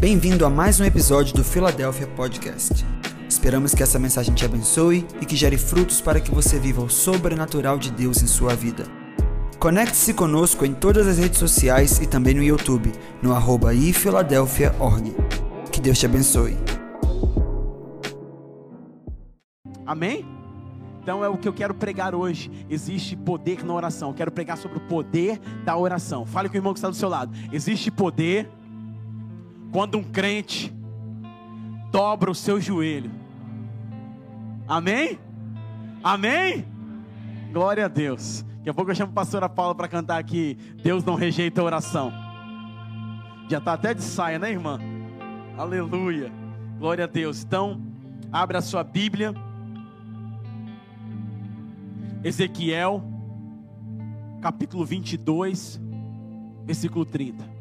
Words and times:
Bem-vindo 0.00 0.44
a 0.44 0.50
mais 0.50 0.80
um 0.80 0.84
episódio 0.84 1.34
do 1.34 1.44
Philadelphia 1.44 2.06
Podcast. 2.08 2.84
Esperamos 3.28 3.74
que 3.74 3.82
essa 3.82 3.98
mensagem 3.98 4.34
te 4.34 4.44
abençoe 4.44 5.06
e 5.20 5.24
que 5.24 5.36
gere 5.36 5.56
frutos 5.56 6.00
para 6.00 6.20
que 6.20 6.30
você 6.30 6.58
viva 6.58 6.82
o 6.82 6.90
sobrenatural 6.90 7.78
de 7.78 7.90
Deus 7.90 8.22
em 8.22 8.26
sua 8.26 8.54
vida. 8.54 8.84
Conecte-se 9.58 10.12
conosco 10.12 10.66
em 10.66 10.74
todas 10.74 11.06
as 11.06 11.18
redes 11.18 11.38
sociais 11.38 12.00
e 12.00 12.06
também 12.06 12.34
no 12.34 12.42
YouTube, 12.42 12.92
no 13.22 13.32
arroba 13.32 13.72
ifiladelphia.org. 13.72 15.14
Que 15.72 15.80
Deus 15.80 15.98
te 15.98 16.06
abençoe. 16.06 16.56
Amém? 19.86 20.26
Então 21.02 21.24
é 21.24 21.28
o 21.28 21.38
que 21.38 21.46
eu 21.46 21.52
quero 21.52 21.72
pregar 21.72 22.14
hoje. 22.14 22.50
Existe 22.68 23.16
poder 23.16 23.64
na 23.64 23.72
oração. 23.72 24.08
Eu 24.08 24.14
quero 24.14 24.32
pregar 24.32 24.58
sobre 24.58 24.78
o 24.78 24.80
poder 24.82 25.38
da 25.64 25.76
oração. 25.76 26.26
Fale 26.26 26.48
com 26.48 26.54
o 26.54 26.58
irmão 26.58 26.72
que 26.72 26.78
está 26.78 26.88
do 26.88 26.96
seu 26.96 27.08
lado. 27.08 27.32
Existe 27.52 27.90
poder 27.90 28.50
quando 29.74 29.98
um 29.98 30.04
crente 30.04 30.72
dobra 31.90 32.30
o 32.30 32.34
seu 32.34 32.60
joelho. 32.60 33.10
Amém? 34.68 35.18
Amém? 36.00 36.64
Glória 37.52 37.86
a 37.86 37.88
Deus. 37.88 38.44
Daqui 38.58 38.70
a 38.70 38.74
pouco 38.74 38.92
eu 38.92 38.94
chamo 38.94 39.10
a 39.10 39.14
pastora 39.14 39.48
Paula 39.48 39.74
para 39.74 39.88
cantar 39.88 40.18
aqui. 40.20 40.56
Deus 40.80 41.02
não 41.02 41.16
rejeita 41.16 41.60
a 41.60 41.64
oração. 41.64 42.12
Já 43.50 43.58
está 43.58 43.72
até 43.72 43.92
de 43.92 44.04
saia, 44.04 44.38
né, 44.38 44.52
irmã? 44.52 44.78
Aleluia. 45.58 46.30
Glória 46.78 47.02
a 47.02 47.08
Deus. 47.08 47.42
Então, 47.42 47.82
abre 48.30 48.56
a 48.56 48.62
sua 48.62 48.84
Bíblia. 48.84 49.34
Ezequiel, 52.22 53.02
capítulo 54.40 54.84
22, 54.84 55.80
versículo 56.64 57.04
30. 57.04 57.53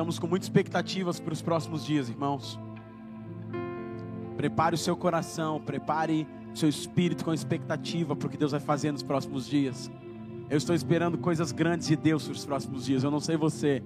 Estamos 0.00 0.18
com 0.18 0.26
muitas 0.26 0.46
expectativas 0.46 1.20
para 1.20 1.34
os 1.34 1.42
próximos 1.42 1.84
dias, 1.84 2.08
irmãos. 2.08 2.58
Prepare 4.34 4.74
o 4.74 4.78
seu 4.78 4.96
coração, 4.96 5.60
prepare 5.60 6.26
o 6.54 6.56
seu 6.56 6.70
espírito 6.70 7.22
com 7.22 7.34
expectativa 7.34 8.16
para 8.16 8.26
o 8.26 8.30
que 8.30 8.38
Deus 8.38 8.52
vai 8.52 8.60
fazer 8.60 8.92
nos 8.92 9.02
próximos 9.02 9.46
dias. 9.46 9.90
Eu 10.48 10.56
estou 10.56 10.74
esperando 10.74 11.18
coisas 11.18 11.52
grandes 11.52 11.86
de 11.86 11.96
Deus 11.96 12.26
nos 12.26 12.46
próximos 12.46 12.86
dias. 12.86 13.04
Eu 13.04 13.10
não 13.10 13.20
sei 13.20 13.36
você, 13.36 13.82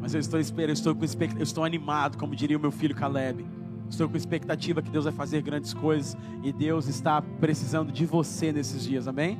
mas 0.00 0.14
eu 0.14 0.20
estou 0.20 0.38
esperando, 0.38 0.68
eu 0.68 0.74
estou 0.74 0.94
com 0.94 1.04
eu 1.04 1.42
estou 1.42 1.64
animado, 1.64 2.16
como 2.16 2.36
diria 2.36 2.56
o 2.56 2.60
meu 2.60 2.70
filho 2.70 2.94
Caleb. 2.94 3.44
Estou 3.90 4.08
com 4.08 4.16
expectativa 4.16 4.80
que 4.82 4.90
Deus 4.90 5.04
vai 5.04 5.12
fazer 5.12 5.42
grandes 5.42 5.74
coisas 5.74 6.16
e 6.44 6.52
Deus 6.52 6.86
está 6.86 7.20
precisando 7.20 7.90
de 7.90 8.06
você 8.06 8.52
nesses 8.52 8.84
dias. 8.84 9.08
Amém? 9.08 9.36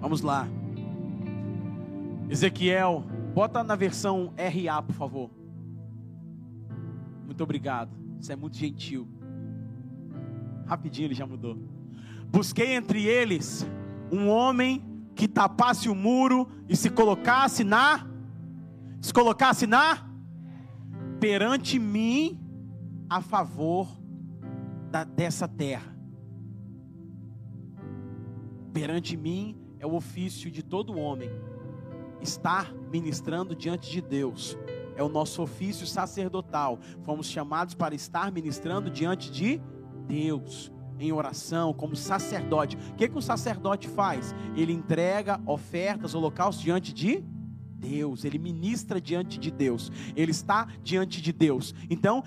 Vamos 0.00 0.22
lá. 0.22 0.48
Ezequiel, 2.28 3.04
bota 3.34 3.62
na 3.62 3.74
versão 3.76 4.32
RA, 4.36 4.82
por 4.82 4.94
favor. 4.94 5.30
Muito 7.24 7.42
obrigado. 7.42 7.90
Isso 8.20 8.32
é 8.32 8.36
muito 8.36 8.56
gentil. 8.56 9.08
Rapidinho 10.66 11.06
ele 11.06 11.14
já 11.14 11.26
mudou. 11.26 11.56
Busquei 12.30 12.74
entre 12.74 13.04
eles 13.06 13.66
um 14.12 14.28
homem 14.28 14.84
que 15.14 15.26
tapasse 15.26 15.88
o 15.88 15.94
muro 15.94 16.48
e 16.68 16.76
se 16.76 16.90
colocasse 16.90 17.64
na 17.64 18.06
se 19.00 19.14
colocasse 19.14 19.66
na 19.66 20.06
perante 21.18 21.78
mim 21.78 22.38
a 23.08 23.20
favor 23.20 23.88
da, 24.90 25.04
dessa 25.04 25.48
terra. 25.48 25.96
Perante 28.72 29.16
mim 29.16 29.56
é 29.78 29.86
o 29.86 29.94
ofício 29.94 30.50
de 30.50 30.62
todo 30.62 30.98
homem 30.98 31.30
estar 32.20 32.72
ministrando 32.90 33.54
diante 33.54 33.90
de 33.90 34.00
Deus. 34.00 34.56
É 34.96 35.02
o 35.02 35.08
nosso 35.08 35.42
ofício 35.42 35.86
sacerdotal. 35.86 36.78
Fomos 37.02 37.26
chamados 37.26 37.74
para 37.74 37.94
estar 37.94 38.30
ministrando 38.30 38.90
diante 38.90 39.30
de 39.30 39.60
Deus 40.06 40.72
em 40.98 41.12
oração, 41.12 41.72
como 41.72 41.96
sacerdote. 41.96 42.76
O 42.90 42.94
que, 42.94 43.08
que 43.08 43.16
o 43.16 43.22
sacerdote 43.22 43.88
faz? 43.88 44.34
Ele 44.54 44.72
entrega 44.72 45.40
ofertas, 45.46 46.14
holocaustos 46.14 46.62
diante 46.62 46.92
de 46.92 47.24
Deus, 47.80 48.24
ele 48.24 48.38
ministra 48.38 49.00
diante 49.00 49.38
de 49.38 49.50
Deus, 49.50 49.90
ele 50.14 50.30
está 50.30 50.68
diante 50.82 51.22
de 51.22 51.32
Deus. 51.32 51.74
Então, 51.88 52.22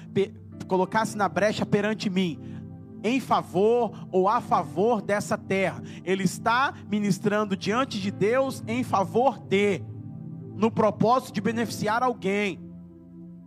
colocasse 0.68 1.16
na 1.16 1.30
brecha 1.30 1.64
perante 1.66 2.10
mim, 2.10 2.40
em 3.04 3.20
favor 3.20 4.08
ou 4.12 4.30
a 4.30 4.40
favor 4.40 5.02
dessa 5.02 5.38
terra, 5.38 5.84
ele 6.04 6.24
está 6.24 6.74
ministrando 6.90 7.58
diante 7.58 8.00
de 8.00 8.10
Deus 8.10 8.64
em 8.66 8.84
favor 8.84 9.38
de, 9.38 9.82
no 10.56 10.72
propósito 10.72 11.34
de 11.34 11.42
beneficiar 11.42 12.02
alguém, 12.02 12.60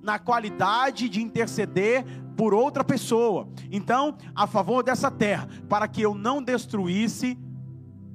na 0.03 0.19
qualidade 0.19 1.09
de 1.09 1.23
interceder 1.23 2.05
por 2.37 2.53
outra 2.53 2.85
pessoa. 2.85 3.49
Então, 3.73 4.17
a 4.35 4.47
favor 4.47 4.83
dessa 4.83 5.11
terra, 5.11 5.49
para 5.69 5.89
que 5.89 6.03
eu 6.03 6.15
não 6.15 6.43
destruísse, 6.43 7.39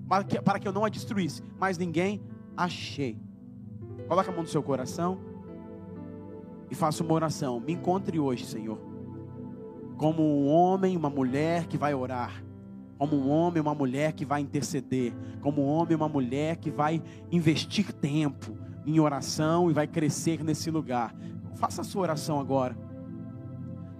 para 0.08 0.24
que, 0.24 0.42
para 0.42 0.60
que 0.60 0.68
eu 0.68 0.72
não 0.72 0.86
a 0.86 0.90
destruísse, 0.90 1.42
mas 1.60 1.78
ninguém 1.78 2.22
achei. 2.56 3.20
Coloca 4.08 4.30
a 4.30 4.34
mão 4.34 4.44
no 4.44 4.48
seu 4.48 4.62
coração 4.62 5.20
e 6.70 6.76
faça 6.76 7.04
uma 7.04 7.14
oração. 7.14 7.60
Me 7.60 7.74
encontre 7.74 8.20
hoje, 8.20 8.46
Senhor, 8.46 8.91
como 10.02 10.24
um 10.24 10.48
homem, 10.48 10.98
uma 10.98 11.12
mulher 11.12 11.68
que 11.68 11.78
vai 11.78 11.94
orar. 11.94 12.44
Como 12.98 13.16
um 13.16 13.30
homem, 13.30 13.62
uma 13.62 13.76
mulher 13.76 14.14
que 14.14 14.26
vai 14.26 14.42
interceder. 14.42 15.14
Como 15.42 15.62
um 15.62 15.68
homem, 15.68 15.96
uma 15.96 16.10
mulher 16.10 16.56
que 16.56 16.72
vai 16.72 17.04
investir 17.32 17.94
tempo 17.94 18.58
em 18.84 19.00
oração 19.00 19.70
e 19.70 19.74
vai 19.76 19.86
crescer 19.86 20.44
nesse 20.44 20.72
lugar. 20.72 21.14
Faça 21.54 21.82
a 21.82 21.84
sua 21.84 22.02
oração 22.02 22.40
agora. 22.40 22.76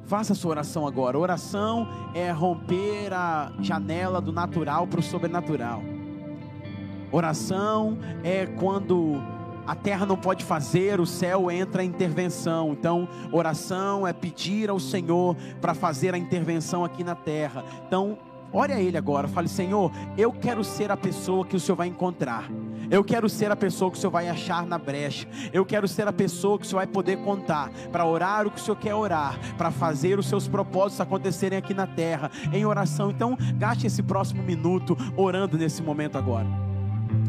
Faça 0.06 0.34
a 0.34 0.36
sua 0.36 0.50
oração 0.50 0.88
agora. 0.88 1.20
Oração 1.20 1.88
é 2.16 2.32
romper 2.32 3.14
a 3.14 3.54
janela 3.60 4.20
do 4.20 4.32
natural 4.32 4.88
para 4.88 5.02
o 5.02 5.04
sobrenatural. 5.04 5.84
Oração 7.12 8.00
é 8.24 8.48
quando 8.48 9.22
a 9.66 9.76
terra 9.76 10.06
não 10.06 10.18
pode 10.18 10.44
fazer, 10.44 11.00
o 11.00 11.06
céu 11.06 11.50
entra 11.52 11.84
em 11.84 11.88
intervenção. 11.88 12.72
Então, 12.72 13.08
oração 13.32 14.08
é 14.08 14.14
pedir 14.14 14.70
ao 14.70 14.80
Senhor 14.80 15.36
para 15.60 15.74
fazer 15.74 16.14
a 16.14 16.18
intervenção 16.18 16.84
aqui 16.84 17.04
na 17.04 17.16
terra. 17.16 17.64
Então, 17.88 18.18
Ore 18.54 18.74
a 18.74 18.82
Ele 18.82 18.98
agora, 18.98 19.28
fale: 19.28 19.48
Senhor, 19.48 19.92
eu 20.18 20.32
quero 20.32 20.64
ser 20.64 20.92
a 20.92 20.98
pessoa 20.98 21.46
que 21.46 21.56
o 21.56 21.60
Senhor 21.60 21.76
vai 21.76 21.88
encontrar. 21.88 22.50
Eu 22.90 23.04
quero 23.04 23.30
ser 23.30 23.50
a 23.50 23.56
pessoa 23.56 23.90
que 23.90 23.98
o 23.98 24.00
Senhor 24.02 24.12
vai 24.12 24.28
achar 24.28 24.66
na 24.66 24.78
brecha. 24.78 25.26
Eu 25.54 25.66
quero 25.66 25.88
ser 25.88 26.08
a 26.08 26.12
pessoa 26.12 26.60
que 26.60 26.66
o 26.66 26.68
Senhor 26.68 26.80
vai 26.80 26.88
poder 26.88 27.24
contar 27.24 27.70
para 27.92 28.06
orar 28.06 28.46
o 28.46 28.52
que 28.52 28.60
o 28.60 28.62
Senhor 28.62 28.76
quer 28.76 28.94
orar, 28.94 29.40
para 29.58 29.72
fazer 29.72 30.20
os 30.20 30.28
seus 30.28 30.48
propósitos 30.48 31.00
acontecerem 31.00 31.58
aqui 31.58 31.74
na 31.74 31.88
terra, 31.88 32.30
em 32.52 32.66
oração. 32.66 33.10
Então, 33.10 33.38
gaste 33.56 33.88
esse 33.88 34.04
próximo 34.04 34.44
minuto 34.44 34.98
orando 35.16 35.58
nesse 35.58 35.82
momento 35.82 36.18
agora. 36.18 36.71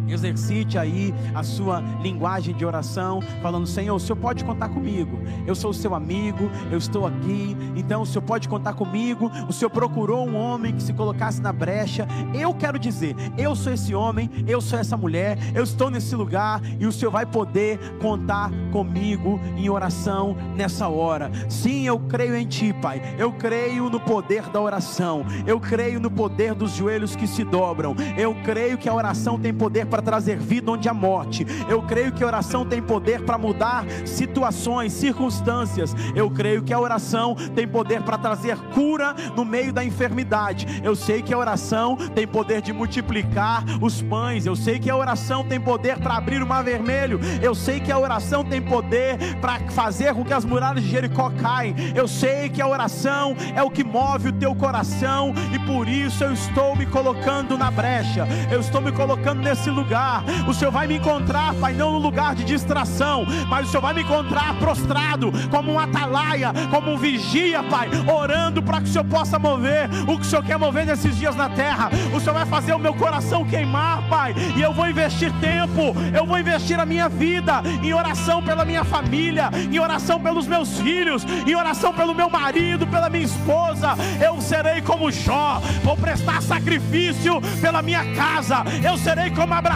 Exercite 0.08 0.78
aí 0.78 1.14
a 1.34 1.42
sua 1.42 1.80
linguagem 2.02 2.54
de 2.54 2.64
oração, 2.64 3.20
falando: 3.42 3.66
Senhor, 3.66 3.94
o 3.94 4.00
Senhor 4.00 4.16
pode 4.16 4.44
contar 4.44 4.68
comigo. 4.68 5.18
Eu 5.46 5.54
sou 5.54 5.70
o 5.70 5.74
seu 5.74 5.94
amigo, 5.94 6.50
eu 6.70 6.78
estou 6.78 7.06
aqui. 7.06 7.56
Então, 7.76 8.02
o 8.02 8.06
Senhor 8.06 8.22
pode 8.22 8.48
contar 8.48 8.74
comigo. 8.74 9.30
O 9.48 9.52
Senhor 9.52 9.70
procurou 9.70 10.28
um 10.28 10.36
homem 10.36 10.74
que 10.74 10.82
se 10.82 10.92
colocasse 10.92 11.40
na 11.40 11.52
brecha. 11.52 12.06
Eu 12.34 12.54
quero 12.54 12.78
dizer: 12.78 13.14
eu 13.36 13.54
sou 13.54 13.72
esse 13.72 13.94
homem, 13.94 14.30
eu 14.46 14.60
sou 14.60 14.78
essa 14.78 14.96
mulher, 14.96 15.38
eu 15.54 15.62
estou 15.64 15.90
nesse 15.90 16.14
lugar 16.14 16.60
e 16.78 16.86
o 16.86 16.92
Senhor 16.92 17.10
vai 17.10 17.26
poder 17.26 17.78
contar 18.00 18.50
comigo 18.70 19.40
em 19.56 19.68
oração 19.68 20.36
nessa 20.56 20.88
hora. 20.88 21.30
Sim, 21.48 21.86
eu 21.86 21.98
creio 21.98 22.36
em 22.36 22.46
Ti, 22.46 22.72
Pai. 22.72 23.00
Eu 23.18 23.32
creio 23.32 23.88
no 23.88 24.00
poder 24.00 24.48
da 24.50 24.60
oração. 24.60 25.24
Eu 25.46 25.60
creio 25.60 26.00
no 26.00 26.10
poder 26.10 26.54
dos 26.54 26.72
joelhos 26.72 27.16
que 27.16 27.26
se 27.26 27.44
dobram. 27.44 27.94
Eu 28.16 28.34
creio 28.44 28.78
que 28.78 28.88
a 28.88 28.94
oração 28.94 29.38
tem 29.38 29.52
poder 29.52 29.86
para 29.92 30.00
trazer 30.00 30.38
vida 30.38 30.70
onde 30.70 30.88
há 30.88 30.94
morte. 30.94 31.46
Eu 31.68 31.82
creio 31.82 32.12
que 32.12 32.24
a 32.24 32.26
oração 32.26 32.64
tem 32.64 32.80
poder 32.80 33.26
para 33.26 33.36
mudar 33.36 33.84
situações, 34.06 34.90
circunstâncias. 34.94 35.94
Eu 36.14 36.30
creio 36.30 36.62
que 36.62 36.72
a 36.72 36.80
oração 36.80 37.34
tem 37.54 37.68
poder 37.68 38.00
para 38.00 38.16
trazer 38.16 38.56
cura 38.72 39.14
no 39.36 39.44
meio 39.44 39.70
da 39.70 39.84
enfermidade. 39.84 40.80
Eu 40.82 40.96
sei 40.96 41.20
que 41.20 41.34
a 41.34 41.36
oração 41.36 41.94
tem 42.14 42.26
poder 42.26 42.62
de 42.62 42.72
multiplicar 42.72 43.62
os 43.82 44.00
pães. 44.00 44.46
Eu 44.46 44.56
sei 44.56 44.78
que 44.78 44.88
a 44.88 44.96
oração 44.96 45.44
tem 45.44 45.60
poder 45.60 45.98
para 45.98 46.16
abrir 46.16 46.42
o 46.42 46.46
mar 46.46 46.64
vermelho. 46.64 47.20
Eu 47.42 47.54
sei 47.54 47.78
que 47.78 47.92
a 47.92 47.98
oração 47.98 48.42
tem 48.42 48.62
poder 48.62 49.18
para 49.42 49.60
fazer 49.72 50.14
com 50.14 50.24
que 50.24 50.32
as 50.32 50.46
muralhas 50.46 50.82
de 50.82 50.88
Jericó 50.88 51.30
caem. 51.38 51.74
Eu 51.94 52.08
sei 52.08 52.48
que 52.48 52.62
a 52.62 52.66
oração 52.66 53.36
é 53.54 53.62
o 53.62 53.68
que 53.68 53.84
move 53.84 54.30
o 54.30 54.32
teu 54.32 54.54
coração 54.54 55.34
e 55.52 55.58
por 55.66 55.86
isso 55.86 56.24
eu 56.24 56.32
estou 56.32 56.74
me 56.74 56.86
colocando 56.86 57.58
na 57.58 57.70
brecha. 57.70 58.26
Eu 58.50 58.60
estou 58.60 58.80
me 58.80 58.90
colocando 58.90 59.42
nesse 59.42 59.68
lugar 59.68 59.81
lugar. 59.82 60.24
O 60.46 60.54
Senhor 60.54 60.70
vai 60.70 60.86
me 60.86 60.96
encontrar, 60.96 61.54
Pai, 61.54 61.72
não 61.72 61.92
no 61.92 61.98
lugar 61.98 62.34
de 62.34 62.44
distração, 62.44 63.26
mas 63.48 63.66
o 63.66 63.70
Senhor 63.70 63.82
vai 63.82 63.94
me 63.94 64.02
encontrar 64.02 64.54
prostrado, 64.54 65.32
como 65.50 65.72
um 65.72 65.78
atalaia, 65.78 66.52
como 66.70 66.92
um 66.92 66.96
vigia, 66.96 67.62
Pai, 67.64 67.88
orando 68.06 68.62
para 68.62 68.80
que 68.80 68.88
o 68.88 68.92
Senhor 68.92 69.04
possa 69.04 69.38
mover 69.38 69.90
o 70.06 70.16
que 70.16 70.22
o 70.22 70.24
Senhor 70.24 70.44
quer 70.44 70.58
mover 70.58 70.86
nesses 70.86 71.16
dias 71.16 71.34
na 71.34 71.48
terra. 71.48 71.90
O 72.14 72.20
Senhor 72.20 72.34
vai 72.34 72.46
fazer 72.46 72.72
o 72.72 72.78
meu 72.78 72.94
coração 72.94 73.44
queimar, 73.44 74.08
Pai, 74.08 74.34
e 74.56 74.62
eu 74.62 74.72
vou 74.72 74.88
investir 74.88 75.32
tempo, 75.40 75.94
eu 76.14 76.24
vou 76.24 76.38
investir 76.38 76.78
a 76.78 76.86
minha 76.86 77.08
vida 77.08 77.62
em 77.82 77.92
oração 77.92 78.42
pela 78.42 78.64
minha 78.64 78.84
família, 78.84 79.50
em 79.70 79.78
oração 79.78 80.20
pelos 80.20 80.46
meus 80.46 80.80
filhos, 80.80 81.24
em 81.46 81.54
oração 81.54 81.92
pelo 81.92 82.14
meu 82.14 82.30
marido, 82.30 82.86
pela 82.86 83.10
minha 83.10 83.24
esposa. 83.24 83.96
Eu 84.24 84.40
serei 84.40 84.80
como 84.80 85.10
Jó, 85.10 85.60
vou 85.82 85.96
prestar 85.96 86.40
sacrifício 86.40 87.40
pela 87.60 87.82
minha 87.82 88.14
casa. 88.14 88.62
Eu 88.82 88.96
serei 88.96 89.30
como 89.30 89.54
Abraão, 89.54 89.71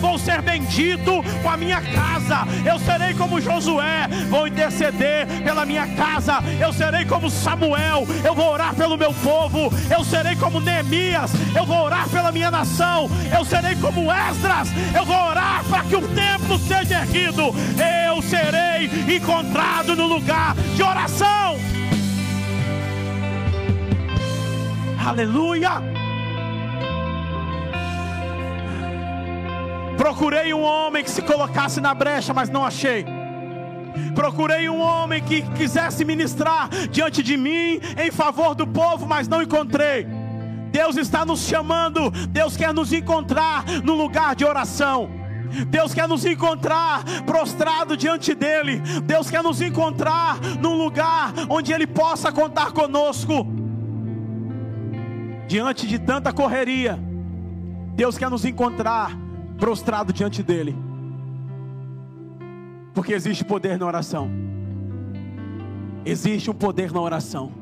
vou 0.00 0.18
ser 0.18 0.42
bendito 0.42 1.22
com 1.42 1.50
a 1.50 1.56
minha 1.56 1.80
casa. 1.80 2.46
Eu 2.64 2.78
serei 2.78 3.14
como 3.14 3.40
Josué, 3.40 4.08
vou 4.28 4.46
interceder 4.46 5.26
pela 5.42 5.64
minha 5.64 5.86
casa. 5.88 6.38
Eu 6.60 6.72
serei 6.72 7.04
como 7.04 7.30
Samuel, 7.30 8.06
eu 8.24 8.34
vou 8.34 8.52
orar 8.52 8.74
pelo 8.74 8.96
meu 8.96 9.12
povo. 9.14 9.72
Eu 9.90 10.04
serei 10.04 10.36
como 10.36 10.60
Neemias, 10.60 11.32
eu 11.54 11.64
vou 11.66 11.84
orar 11.84 12.08
pela 12.08 12.32
minha 12.32 12.50
nação. 12.50 13.10
Eu 13.36 13.44
serei 13.44 13.76
como 13.76 14.10
Esdras, 14.12 14.68
eu 14.94 15.04
vou 15.04 15.28
orar 15.28 15.64
para 15.64 15.82
que 15.84 15.96
o 15.96 16.08
templo 16.08 16.58
seja 16.58 17.00
erguido. 17.00 17.54
Eu 18.06 18.22
serei 18.22 18.90
encontrado 19.16 19.94
no 19.96 20.06
lugar 20.06 20.54
de 20.54 20.82
oração. 20.82 21.56
Aleluia. 25.04 25.97
Procurei 29.98 30.54
um 30.54 30.62
homem 30.62 31.02
que 31.02 31.10
se 31.10 31.20
colocasse 31.20 31.80
na 31.80 31.92
brecha, 31.92 32.32
mas 32.32 32.48
não 32.48 32.64
achei. 32.64 33.04
Procurei 34.14 34.68
um 34.68 34.80
homem 34.80 35.20
que 35.20 35.42
quisesse 35.56 36.04
ministrar 36.04 36.68
diante 36.88 37.20
de 37.20 37.36
mim 37.36 37.80
em 37.98 38.10
favor 38.12 38.54
do 38.54 38.64
povo, 38.64 39.06
mas 39.06 39.26
não 39.26 39.42
encontrei. 39.42 40.06
Deus 40.70 40.96
está 40.96 41.24
nos 41.24 41.40
chamando, 41.40 42.10
Deus 42.28 42.56
quer 42.56 42.72
nos 42.72 42.92
encontrar 42.92 43.64
no 43.82 43.94
lugar 43.94 44.36
de 44.36 44.44
oração. 44.44 45.10
Deus 45.68 45.92
quer 45.92 46.06
nos 46.06 46.24
encontrar 46.24 47.02
prostrado 47.26 47.96
diante 47.96 48.34
dEle. 48.36 48.78
Deus 49.02 49.28
quer 49.28 49.42
nos 49.42 49.60
encontrar 49.60 50.38
num 50.60 50.76
lugar 50.76 51.32
onde 51.48 51.72
Ele 51.72 51.88
possa 51.88 52.30
contar 52.30 52.70
conosco. 52.70 53.44
Diante 55.48 55.88
de 55.88 55.98
tanta 55.98 56.32
correria, 56.32 57.00
Deus 57.96 58.16
quer 58.16 58.30
nos 58.30 58.44
encontrar 58.44 59.27
prostrado 59.58 60.12
diante 60.12 60.42
dele. 60.42 60.74
Porque 62.94 63.12
existe 63.12 63.44
poder 63.44 63.78
na 63.78 63.84
oração. 63.86 64.30
Existe 66.04 66.50
um 66.50 66.54
poder 66.54 66.90
na 66.92 67.00
oração. 67.00 67.52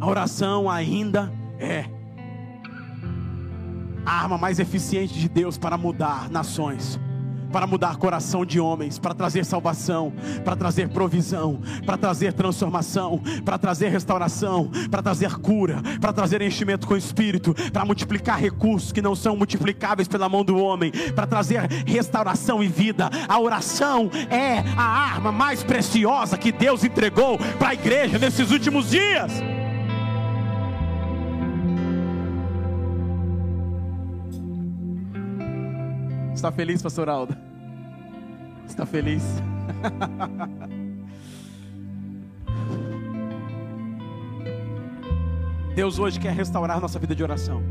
A 0.00 0.06
oração 0.06 0.70
ainda 0.70 1.30
é 1.58 1.84
a 4.06 4.22
arma 4.22 4.38
mais 4.38 4.58
eficiente 4.58 5.12
de 5.12 5.28
Deus 5.28 5.58
para 5.58 5.76
mudar 5.76 6.30
nações 6.30 6.98
para 7.52 7.66
mudar 7.66 7.96
coração 7.96 8.44
de 8.44 8.60
homens, 8.60 8.98
para 8.98 9.14
trazer 9.14 9.44
salvação, 9.44 10.12
para 10.44 10.56
trazer 10.56 10.88
provisão, 10.88 11.60
para 11.84 11.96
trazer 11.96 12.32
transformação, 12.32 13.20
para 13.44 13.58
trazer 13.58 13.88
restauração, 13.88 14.70
para 14.90 15.02
trazer 15.02 15.36
cura, 15.38 15.82
para 16.00 16.12
trazer 16.12 16.42
enchimento 16.42 16.86
com 16.86 16.94
o 16.94 16.96
Espírito, 16.96 17.54
para 17.72 17.84
multiplicar 17.84 18.38
recursos 18.38 18.92
que 18.92 19.02
não 19.02 19.14
são 19.14 19.36
multiplicáveis 19.36 20.08
pela 20.08 20.28
mão 20.28 20.44
do 20.44 20.56
homem, 20.56 20.92
para 21.14 21.26
trazer 21.26 21.60
restauração 21.86 22.62
e 22.62 22.68
vida. 22.68 23.10
A 23.28 23.38
oração 23.38 24.10
é 24.30 24.58
a 24.76 24.82
arma 24.82 25.32
mais 25.32 25.62
preciosa 25.62 26.38
que 26.38 26.52
Deus 26.52 26.84
entregou 26.84 27.38
para 27.58 27.70
a 27.70 27.74
igreja 27.74 28.18
nesses 28.18 28.50
últimos 28.50 28.90
dias. 28.90 29.59
Está 36.40 36.50
feliz, 36.50 36.80
pastor 36.80 37.10
Alda? 37.10 37.38
Está 38.66 38.86
feliz? 38.86 39.22
Deus 45.76 45.98
hoje 45.98 46.18
quer 46.18 46.32
restaurar 46.32 46.80
nossa 46.80 46.98
vida 46.98 47.14
de 47.14 47.22
oração. 47.22 47.62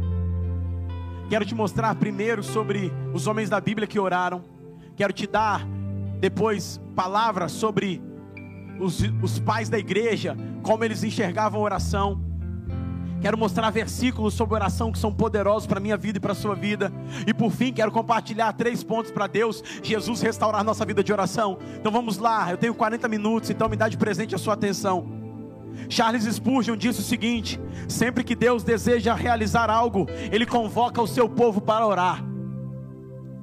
Quero 1.31 1.47
te 1.47 1.55
mostrar 1.55 1.95
primeiro 1.95 2.43
sobre 2.43 2.93
os 3.11 3.25
homens 3.25 3.49
da 3.49 3.59
Bíblia 3.59 3.87
que 3.87 3.97
oraram. 3.97 4.43
Quero 4.95 5.13
te 5.13 5.25
dar 5.25 5.65
depois 6.19 6.79
palavras 6.95 7.51
sobre 7.51 7.99
os, 8.79 8.99
os 9.19 9.39
pais 9.39 9.67
da 9.67 9.79
igreja, 9.79 10.37
como 10.61 10.83
eles 10.83 11.03
enxergavam 11.03 11.61
a 11.61 11.63
oração. 11.63 12.23
Quero 13.21 13.37
mostrar 13.37 13.69
versículos 13.69 14.33
sobre 14.33 14.55
oração 14.55 14.91
que 14.91 14.97
são 14.97 15.13
poderosos 15.13 15.67
para 15.67 15.79
minha 15.79 15.97
vida 15.97 16.17
e 16.17 16.21
para 16.21 16.31
a 16.31 16.35
sua 16.35 16.55
vida. 16.55 16.91
E 17.27 17.33
por 17.33 17.51
fim, 17.51 17.73
quero 17.73 17.91
compartilhar 17.91 18.53
três 18.53 18.83
pontos 18.83 19.11
para 19.11 19.27
Deus, 19.27 19.63
Jesus 19.83 20.21
restaurar 20.21 20.63
nossa 20.63 20.85
vida 20.85 21.03
de 21.03 21.11
oração. 21.11 21.57
Então 21.77 21.91
vamos 21.91 22.17
lá, 22.17 22.49
eu 22.49 22.57
tenho 22.57 22.73
40 22.73 23.07
minutos, 23.07 23.49
então 23.49 23.67
me 23.67 23.75
dá 23.75 23.89
de 23.89 23.97
presente 23.97 24.35
a 24.35 24.37
sua 24.37 24.53
atenção. 24.53 25.19
Charles 25.89 26.23
Spurgeon 26.23 26.77
disse 26.77 27.01
o 27.01 27.03
seguinte: 27.03 27.59
sempre 27.87 28.23
que 28.23 28.35
Deus 28.35 28.63
deseja 28.63 29.13
realizar 29.13 29.69
algo, 29.69 30.07
Ele 30.31 30.45
convoca 30.45 31.01
o 31.01 31.07
seu 31.07 31.27
povo 31.27 31.59
para 31.59 31.85
orar. 31.85 32.23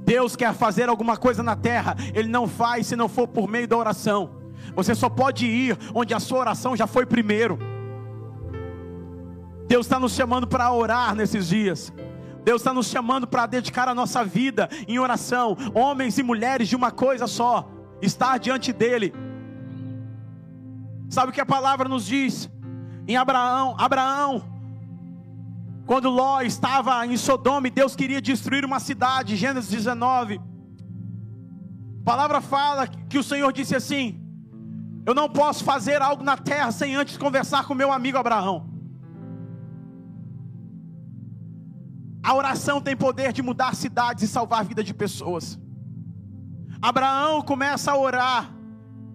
Deus 0.04 0.36
quer 0.36 0.54
fazer 0.54 0.88
alguma 0.88 1.16
coisa 1.16 1.42
na 1.42 1.56
terra, 1.56 1.96
Ele 2.14 2.28
não 2.28 2.46
faz 2.46 2.86
se 2.86 2.96
não 2.96 3.08
for 3.08 3.26
por 3.28 3.48
meio 3.48 3.68
da 3.68 3.76
oração. 3.76 4.30
Você 4.74 4.94
só 4.94 5.08
pode 5.08 5.46
ir 5.46 5.76
onde 5.94 6.14
a 6.14 6.20
sua 6.20 6.38
oração 6.38 6.76
já 6.76 6.86
foi 6.86 7.04
primeiro. 7.04 7.75
Deus 9.66 9.86
está 9.86 9.98
nos 9.98 10.12
chamando 10.12 10.46
para 10.46 10.72
orar 10.72 11.14
nesses 11.14 11.48
dias. 11.48 11.92
Deus 12.44 12.60
está 12.60 12.72
nos 12.72 12.86
chamando 12.86 13.26
para 13.26 13.46
dedicar 13.46 13.88
a 13.88 13.94
nossa 13.94 14.24
vida 14.24 14.68
em 14.86 14.98
oração, 15.00 15.56
homens 15.74 16.16
e 16.16 16.22
mulheres 16.22 16.68
de 16.68 16.76
uma 16.76 16.92
coisa 16.92 17.26
só, 17.26 17.68
estar 18.00 18.38
diante 18.38 18.72
dEle. 18.72 19.12
Sabe 21.08 21.30
o 21.30 21.34
que 21.34 21.40
a 21.40 21.46
palavra 21.46 21.88
nos 21.88 22.06
diz? 22.06 22.48
Em 23.08 23.16
Abraão, 23.16 23.74
Abraão, 23.78 24.44
quando 25.86 26.08
Ló 26.08 26.40
estava 26.40 27.04
em 27.04 27.16
Sodoma 27.16 27.66
e 27.66 27.70
Deus 27.70 27.96
queria 27.96 28.20
destruir 28.20 28.64
uma 28.64 28.78
cidade, 28.78 29.34
Gênesis 29.34 29.70
19. 29.70 30.40
A 32.00 32.04
palavra 32.04 32.40
fala 32.40 32.86
que 32.86 33.18
o 33.18 33.24
Senhor 33.24 33.52
disse 33.52 33.74
assim: 33.74 34.20
Eu 35.04 35.14
não 35.14 35.28
posso 35.28 35.64
fazer 35.64 36.00
algo 36.00 36.22
na 36.22 36.36
terra 36.36 36.70
sem 36.70 36.94
antes 36.94 37.16
conversar 37.16 37.66
com 37.66 37.74
meu 37.74 37.90
amigo 37.90 38.18
Abraão. 38.18 38.75
A 42.26 42.34
oração 42.34 42.80
tem 42.80 42.96
poder 42.96 43.32
de 43.32 43.40
mudar 43.40 43.72
cidades 43.76 44.24
e 44.24 44.26
salvar 44.26 44.58
a 44.58 44.62
vida 44.64 44.82
de 44.82 44.92
pessoas. 44.92 45.56
Abraão 46.82 47.40
começa 47.40 47.92
a 47.92 47.96
orar 47.96 48.52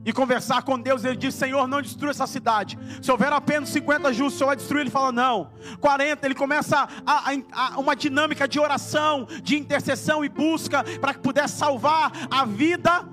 e 0.06 0.14
conversar 0.14 0.62
com 0.62 0.80
Deus. 0.80 1.04
Ele 1.04 1.18
diz: 1.18 1.36
Senhor, 1.36 1.68
não 1.68 1.82
destrua 1.82 2.12
essa 2.12 2.26
cidade. 2.26 2.80
Se 3.02 3.12
houver 3.12 3.34
apenas 3.34 3.68
50 3.68 4.14
justos, 4.14 4.36
o 4.36 4.38
Senhor 4.38 4.48
vai 4.48 4.56
destruir. 4.56 4.82
Ele 4.84 4.90
fala: 4.90 5.12
Não. 5.12 5.52
40, 5.82 6.26
ele 6.26 6.36
começa 6.36 6.88
a, 7.06 7.34
a, 7.34 7.74
a 7.74 7.80
uma 7.82 7.98
dinâmica 7.98 8.48
de 8.48 8.62
oração, 8.62 9.28
de 9.44 9.58
intercessão 9.58 10.24
e 10.24 10.30
busca 10.30 10.82
para 11.02 11.14
que 11.14 11.20
pudesse 11.20 11.58
salvar 11.58 12.14
a 12.32 12.46
vida 12.46 13.06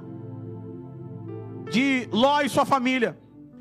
de 1.73 2.09
Ló 2.13 2.41
e 2.41 2.49
sua 2.49 2.65
família. 2.65 3.19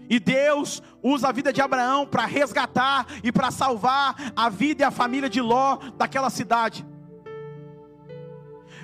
E 0.10 0.20
Deus 0.20 0.82
usa 1.02 1.30
a 1.30 1.32
vida 1.32 1.52
de 1.52 1.62
Abraão 1.62 2.06
para 2.06 2.26
resgatar 2.26 3.06
e 3.24 3.32
para 3.32 3.52
salvar 3.52 4.16
a 4.36 4.50
vida 4.50 4.84
e 4.84 4.86
a 4.86 4.92
família 4.92 5.30
de 5.30 5.42
Ló 5.42 5.78
daquela 5.98 6.30
cidade. 6.30 6.86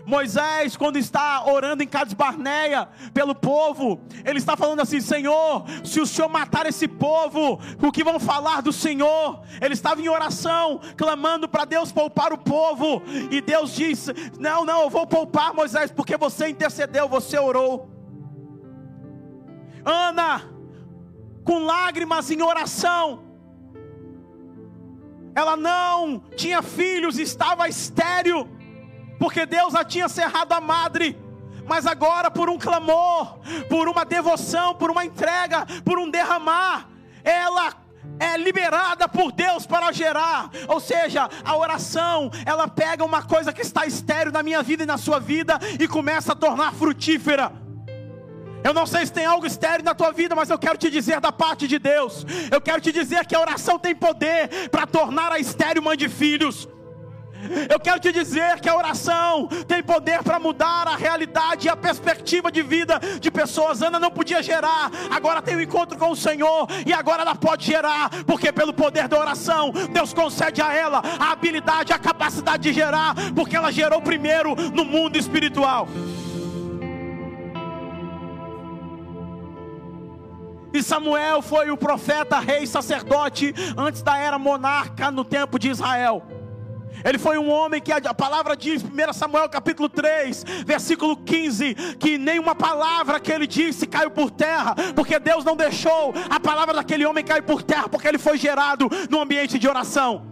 Moisés, 0.06 0.76
quando 0.76 0.98
está 0.98 1.46
orando 1.46 1.82
em 1.82 1.88
Cades 1.88 2.14
Barneia 2.14 2.90
pelo 3.14 3.34
povo, 3.34 4.02
ele 4.26 4.38
está 4.38 4.58
falando 4.58 4.82
assim: 4.82 5.00
Senhor, 5.00 5.64
se 5.84 6.02
o 6.02 6.06
Senhor 6.06 6.28
matar 6.28 6.66
esse 6.66 6.88
povo, 6.88 7.60
o 7.82 7.92
que 7.92 8.04
vão 8.04 8.20
falar 8.20 8.62
do 8.62 8.74
Senhor? 8.74 9.42
Ele 9.62 9.74
estava 9.74 10.02
em 10.02 10.10
oração, 10.10 10.82
clamando 10.98 11.48
para 11.48 11.66
Deus 11.66 11.92
poupar 11.92 12.34
o 12.34 12.38
povo, 12.38 13.02
e 13.32 13.40
Deus 13.40 13.74
disse: 13.74 14.14
Não, 14.40 14.66
não, 14.66 14.82
eu 14.82 14.90
vou 14.90 15.08
poupar 15.08 15.54
Moisés, 15.54 15.90
porque 15.92 16.18
você 16.18 16.50
intercedeu, 16.50 17.08
você 17.08 17.40
orou. 17.40 17.90
Ana, 19.86 20.53
com 21.44 21.66
lágrimas 21.66 22.30
em 22.32 22.42
oração. 22.42 23.24
Ela 25.36 25.56
não 25.58 26.20
tinha 26.36 26.62
filhos, 26.62 27.18
estava 27.18 27.68
estéril, 27.68 28.48
porque 29.20 29.46
Deus 29.46 29.74
a 29.74 29.84
tinha 29.84 30.08
cerrado 30.08 30.54
a 30.54 30.62
madre. 30.62 31.18
Mas 31.66 31.88
agora, 31.88 32.30
por 32.30 32.50
um 32.50 32.58
clamor, 32.58 33.40
por 33.70 33.88
uma 33.88 34.04
devoção, 34.04 34.76
por 34.76 34.92
uma 34.92 35.06
entrega, 35.06 35.66
por 35.84 35.98
um 35.98 36.10
derramar, 36.10 36.90
ela 37.24 37.74
é 38.20 38.38
liberada 38.38 39.08
por 39.08 39.32
Deus 39.32 39.66
para 39.66 39.92
gerar. 39.92 40.52
Ou 40.68 40.80
seja, 40.80 41.30
a 41.44 41.58
oração, 41.58 42.30
ela 42.46 42.68
pega 42.68 43.04
uma 43.04 43.24
coisa 43.24 43.54
que 43.54 43.62
está 43.62 43.86
estéreo 43.86 44.32
na 44.32 44.44
minha 44.44 44.62
vida 44.62 44.84
e 44.84 44.86
na 44.86 44.98
sua 44.98 45.20
vida 45.20 45.60
e 45.80 45.88
começa 45.88 46.34
a 46.34 46.36
tornar 46.36 46.74
frutífera. 46.74 47.63
Eu 48.64 48.74
não 48.74 48.86
sei 48.86 49.06
se 49.06 49.12
tem 49.12 49.26
algo 49.26 49.46
estéreo 49.46 49.84
na 49.84 49.94
tua 49.94 50.12
vida, 50.12 50.36
mas 50.36 50.50
eu 50.50 50.58
quero 50.58 50.78
te 50.78 50.90
dizer 50.90 51.20
da 51.20 51.32
parte 51.32 51.68
de 51.68 51.78
Deus. 51.78 52.26
Eu 52.52 52.62
quero 52.62 52.82
te 52.82 52.92
dizer 52.92 53.26
que 53.26 53.36
a 53.36 53.40
oração 53.40 53.78
tem 53.78 53.94
poder 53.94 54.70
para 54.70 54.88
tornar 54.88 55.32
a 55.32 55.40
estéreo 55.40 55.84
mãe 55.84 55.98
de 55.98 56.08
filhos. 56.08 56.68
Eu 57.70 57.80
quero 57.80 58.00
te 58.00 58.12
dizer 58.12 58.60
que 58.60 58.70
a 58.70 58.76
oração 58.76 59.48
tem 59.68 59.84
poder 59.84 60.24
para 60.24 60.40
mudar 60.40 60.88
a 60.88 60.96
realidade 60.96 61.68
e 61.68 61.70
a 61.70 61.76
perspectiva 61.76 62.52
de 62.52 62.62
vida 62.62 63.00
de 63.20 63.30
pessoas. 63.30 63.82
Ana 63.82 64.00
não 64.00 64.10
podia 64.10 64.42
gerar, 64.42 64.90
agora 65.12 65.42
tem 65.42 65.56
um 65.58 65.62
encontro 65.62 65.98
com 65.98 66.12
o 66.12 66.16
Senhor 66.16 66.68
e 66.86 66.94
agora 66.94 67.22
ela 67.22 67.36
pode 67.36 67.66
gerar, 67.66 68.10
porque 68.26 68.52
pelo 68.52 68.74
poder 68.74 69.08
da 69.08 69.20
oração, 69.20 69.72
Deus 69.92 70.14
concede 70.14 70.62
a 70.62 70.74
ela 70.74 71.02
a 71.20 71.32
habilidade, 71.32 71.92
a 71.92 72.00
capacidade 72.00 72.64
de 72.64 72.74
gerar, 72.74 73.14
porque 73.36 73.56
ela 73.56 73.72
gerou 73.72 74.02
primeiro 74.02 74.56
no 74.72 74.86
mundo 74.86 75.18
espiritual. 75.18 75.88
E 80.74 80.82
Samuel 80.82 81.42
foi 81.44 81.70
o 81.70 81.78
profeta, 81.78 82.40
rei, 82.40 82.66
sacerdote 82.66 83.54
antes 83.78 84.02
da 84.02 84.18
era 84.18 84.40
monarca 84.40 85.12
no 85.12 85.24
tempo 85.24 85.60
de 85.60 85.70
Israel. 85.70 86.24
Ele 87.06 87.18
foi 87.18 87.38
um 87.38 87.50
homem 87.50 87.82
que 87.82 87.92
a 87.92 88.14
palavra 88.14 88.56
diz, 88.56 88.84
1 88.84 89.14
Samuel 89.14 89.50
capítulo 89.50 89.88
3, 89.88 90.44
versículo 90.66 91.18
15, 91.18 91.76
que 92.00 92.18
nenhuma 92.18 92.56
palavra 92.56 93.20
que 93.20 93.32
ele 93.32 93.46
disse 93.46 93.86
caiu 93.86 94.10
por 94.10 94.32
terra, 94.32 94.74
porque 94.96 95.20
Deus 95.20 95.44
não 95.46 95.56
deixou 95.56 96.14
a 96.30 96.40
palavra 96.40 96.74
daquele 96.74 97.06
homem 97.06 97.24
cair 97.24 97.44
por 97.44 97.62
terra, 97.62 97.88
porque 97.88 98.08
ele 98.08 98.18
foi 98.18 98.38
gerado 98.38 98.90
no 99.10 99.22
ambiente 99.22 99.60
de 99.60 99.68
oração. 99.68 100.26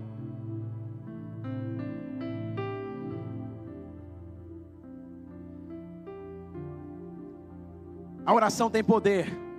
A 8.25 8.33
oração 8.33 8.69
tem 8.69 8.83
poder. 8.83 9.50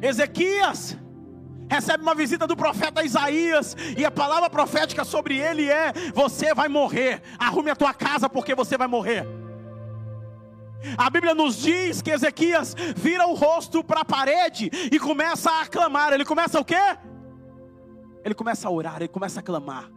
Ezequias 0.00 0.96
recebe 1.68 2.02
uma 2.02 2.14
visita 2.14 2.46
do 2.46 2.56
profeta 2.56 3.02
Isaías, 3.02 3.76
e 3.96 4.04
a 4.04 4.10
palavra 4.10 4.48
profética 4.48 5.04
sobre 5.04 5.36
ele 5.38 5.68
é: 5.70 5.92
Você 6.14 6.54
vai 6.54 6.68
morrer, 6.68 7.22
arrume 7.38 7.70
a 7.70 7.76
tua 7.76 7.92
casa, 7.92 8.28
porque 8.28 8.54
você 8.54 8.76
vai 8.76 8.86
morrer. 8.86 9.26
A 10.96 11.10
Bíblia 11.10 11.34
nos 11.34 11.56
diz 11.56 12.00
que 12.02 12.10
Ezequias 12.10 12.74
vira 12.96 13.26
o 13.26 13.34
rosto 13.34 13.82
para 13.82 14.02
a 14.02 14.04
parede 14.04 14.70
e 14.92 14.98
começa 14.98 15.50
a 15.50 15.62
aclamar. 15.62 16.12
Ele 16.12 16.24
começa 16.24 16.60
o 16.60 16.64
quê? 16.64 16.96
Ele 18.24 18.34
começa 18.34 18.68
a 18.68 18.70
orar, 18.70 18.96
ele 18.96 19.08
começa 19.08 19.40
a 19.40 19.42
clamar. 19.42 19.90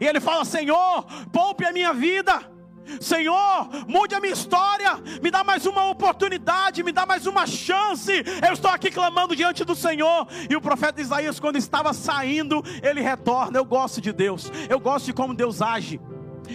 E 0.00 0.06
ele 0.06 0.20
fala: 0.20 0.44
Senhor, 0.44 1.04
poupe 1.32 1.64
a 1.64 1.72
minha 1.72 1.92
vida. 1.92 2.51
Senhor, 3.00 3.68
mude 3.86 4.14
a 4.14 4.20
minha 4.20 4.32
história, 4.32 4.96
me 5.22 5.30
dá 5.30 5.42
mais 5.44 5.66
uma 5.66 5.88
oportunidade, 5.88 6.82
me 6.82 6.92
dá 6.92 7.06
mais 7.06 7.26
uma 7.26 7.46
chance. 7.46 8.12
Eu 8.46 8.52
estou 8.52 8.70
aqui 8.70 8.90
clamando 8.90 9.34
diante 9.36 9.64
do 9.64 9.74
Senhor. 9.74 10.26
E 10.48 10.56
o 10.56 10.60
profeta 10.60 11.00
Isaías, 11.00 11.40
quando 11.40 11.56
estava 11.56 11.92
saindo, 11.92 12.62
ele 12.82 13.00
retorna. 13.00 13.58
Eu 13.58 13.64
gosto 13.64 14.00
de 14.00 14.12
Deus, 14.12 14.50
eu 14.68 14.80
gosto 14.80 15.06
de 15.06 15.12
como 15.12 15.34
Deus 15.34 15.62
age. 15.62 16.00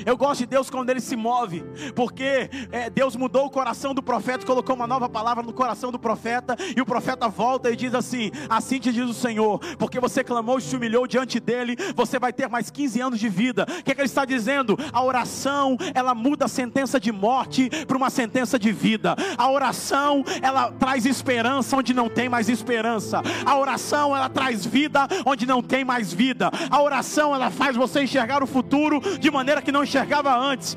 Eu 0.06 0.18
gosto 0.18 0.40
de 0.40 0.46
Deus 0.46 0.70
quando 0.70 0.90
ele 0.90 1.02
se 1.02 1.16
move, 1.16 1.64
porque 1.96 2.50
é, 2.72 2.90
Deus 2.90 3.16
mudou 3.16 3.46
o 3.46 3.50
coração 3.50 3.94
do 3.94 4.04
profeta, 4.04 4.46
colocou 4.46 4.76
uma 4.76 4.88
nova 4.88 5.10
palavra 5.10 5.44
no 5.44 5.54
coração 5.54 5.92
do 5.92 6.00
profeta, 6.00 6.56
e 6.76 6.82
o 6.82 6.86
profeta 6.86 7.28
volta 7.28 7.70
e 7.70 7.76
diz 7.76 7.94
assim: 7.94 8.32
Assim 8.50 8.80
te 8.80 8.92
diz 8.92 9.10
o 9.10 9.14
Senhor, 9.14 9.60
porque 9.78 10.00
você 10.00 10.24
clamou 10.24 10.58
e 10.58 10.62
se 10.62 10.76
humilhou 10.76 11.08
diante 11.08 11.40
dele, 11.40 11.76
você 11.96 12.20
vai 12.20 12.32
ter 12.32 12.48
mais 12.48 12.70
15 12.70 13.02
anos 13.02 13.20
de 13.20 13.30
vida. 13.30 13.64
O 13.64 13.84
que, 13.84 13.92
é 13.92 13.96
que 13.96 14.02
ele 14.02 14.08
está 14.08 14.26
dizendo? 14.26 14.78
A 14.92 15.04
oração 15.04 15.78
ela 15.94 16.14
muda 16.14 16.46
a 16.46 16.50
sentença 16.50 17.00
de 17.00 17.12
morte 17.12 17.70
para 17.86 17.98
uma 17.98 18.10
sentença 18.10 18.58
de 18.60 18.72
vida. 18.72 19.16
A 19.38 19.50
oração 19.50 20.24
ela 20.42 20.72
traz 20.72 21.06
esperança 21.06 21.76
onde 21.76 21.94
não 21.94 22.10
tem 22.10 22.30
mais 22.30 22.50
esperança. 22.50 23.22
A 23.46 23.58
oração 23.58 24.16
ela 24.16 24.30
traz 24.30 24.66
vida 24.66 25.08
onde 25.26 25.46
não 25.46 25.62
tem 25.62 25.84
mais 25.84 26.14
vida. 26.14 26.52
A 26.70 26.82
oração 26.82 27.34
ela 27.34 27.50
faz 27.50 27.76
você 27.76 28.04
enxergar 28.04 28.44
o 28.44 28.48
futuro 28.48 29.00
de 29.20 29.32
maneira 29.32 29.62
que 29.62 29.72
não 29.78 29.84
enxergava 29.84 30.36
antes. 30.36 30.76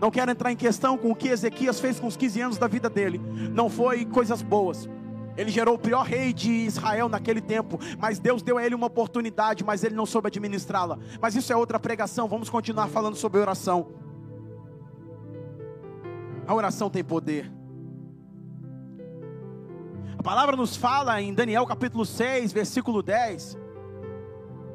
Não 0.00 0.10
quero 0.10 0.30
entrar 0.30 0.52
em 0.52 0.56
questão 0.56 0.98
com 0.98 1.10
o 1.10 1.14
que 1.14 1.28
Ezequias 1.28 1.80
fez 1.80 1.98
com 1.98 2.06
os 2.06 2.16
15 2.16 2.40
anos 2.40 2.58
da 2.58 2.66
vida 2.66 2.90
dele. 2.90 3.20
Não 3.52 3.68
foi 3.68 4.04
coisas 4.04 4.42
boas. 4.42 4.88
Ele 5.36 5.50
gerou 5.50 5.76
o 5.76 5.78
pior 5.78 6.04
rei 6.04 6.32
de 6.32 6.50
Israel 6.50 7.08
naquele 7.08 7.40
tempo, 7.40 7.78
mas 7.98 8.18
Deus 8.18 8.42
deu 8.42 8.58
a 8.58 8.64
ele 8.64 8.74
uma 8.74 8.88
oportunidade, 8.88 9.62
mas 9.64 9.84
ele 9.84 9.94
não 9.94 10.04
soube 10.04 10.26
administrá-la. 10.26 10.98
Mas 11.20 11.36
isso 11.36 11.52
é 11.52 11.56
outra 11.56 11.78
pregação, 11.78 12.26
vamos 12.26 12.50
continuar 12.50 12.88
falando 12.88 13.14
sobre 13.14 13.40
oração. 13.40 13.88
A 16.44 16.52
oração 16.52 16.90
tem 16.90 17.04
poder. 17.04 17.52
A 20.18 20.22
palavra 20.24 20.56
nos 20.56 20.76
fala 20.76 21.22
em 21.22 21.32
Daniel 21.32 21.64
capítulo 21.66 22.04
6, 22.04 22.52
versículo 22.52 23.00
10, 23.00 23.56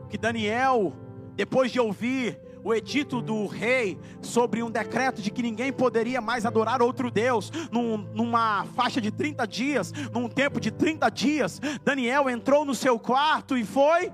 que 0.09 0.17
Daniel, 0.17 0.93
depois 1.35 1.71
de 1.71 1.79
ouvir 1.81 2.39
o 2.63 2.73
edito 2.73 3.21
do 3.21 3.45
rei 3.45 3.97
sobre 4.21 4.63
um 4.63 4.71
decreto 4.71 5.21
de 5.21 5.29
que 5.29 5.41
ninguém 5.41 5.71
poderia 5.71 6.21
mais 6.21 6.45
adorar 6.45 6.81
outro 6.81 7.11
Deus 7.11 7.51
num, 7.71 7.97
numa 7.97 8.65
faixa 8.75 9.01
de 9.01 9.11
30 9.11 9.45
dias, 9.45 9.91
num 10.11 10.29
tempo 10.29 10.59
de 10.59 10.71
30 10.71 11.09
dias, 11.09 11.61
Daniel 11.83 12.29
entrou 12.29 12.63
no 12.63 12.73
seu 12.73 12.97
quarto 12.97 13.57
e 13.57 13.65
foi. 13.65 14.11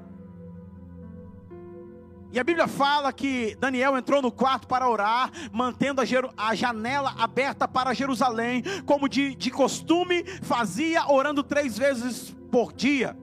E 2.32 2.40
a 2.40 2.44
Bíblia 2.44 2.68
fala 2.68 3.12
que 3.12 3.56
Daniel 3.60 3.98
entrou 3.98 4.22
no 4.22 4.32
quarto 4.32 4.68
para 4.68 4.88
orar, 4.88 5.32
mantendo 5.52 6.00
a, 6.00 6.06
a 6.38 6.54
janela 6.54 7.16
aberta 7.18 7.68
para 7.68 7.94
Jerusalém, 7.94 8.64
como 8.86 9.10
de, 9.10 9.34
de 9.34 9.50
costume 9.50 10.24
fazia, 10.44 11.10
orando 11.10 11.42
três 11.42 11.76
vezes 11.76 12.36
por 12.52 12.72
dia. 12.72 13.18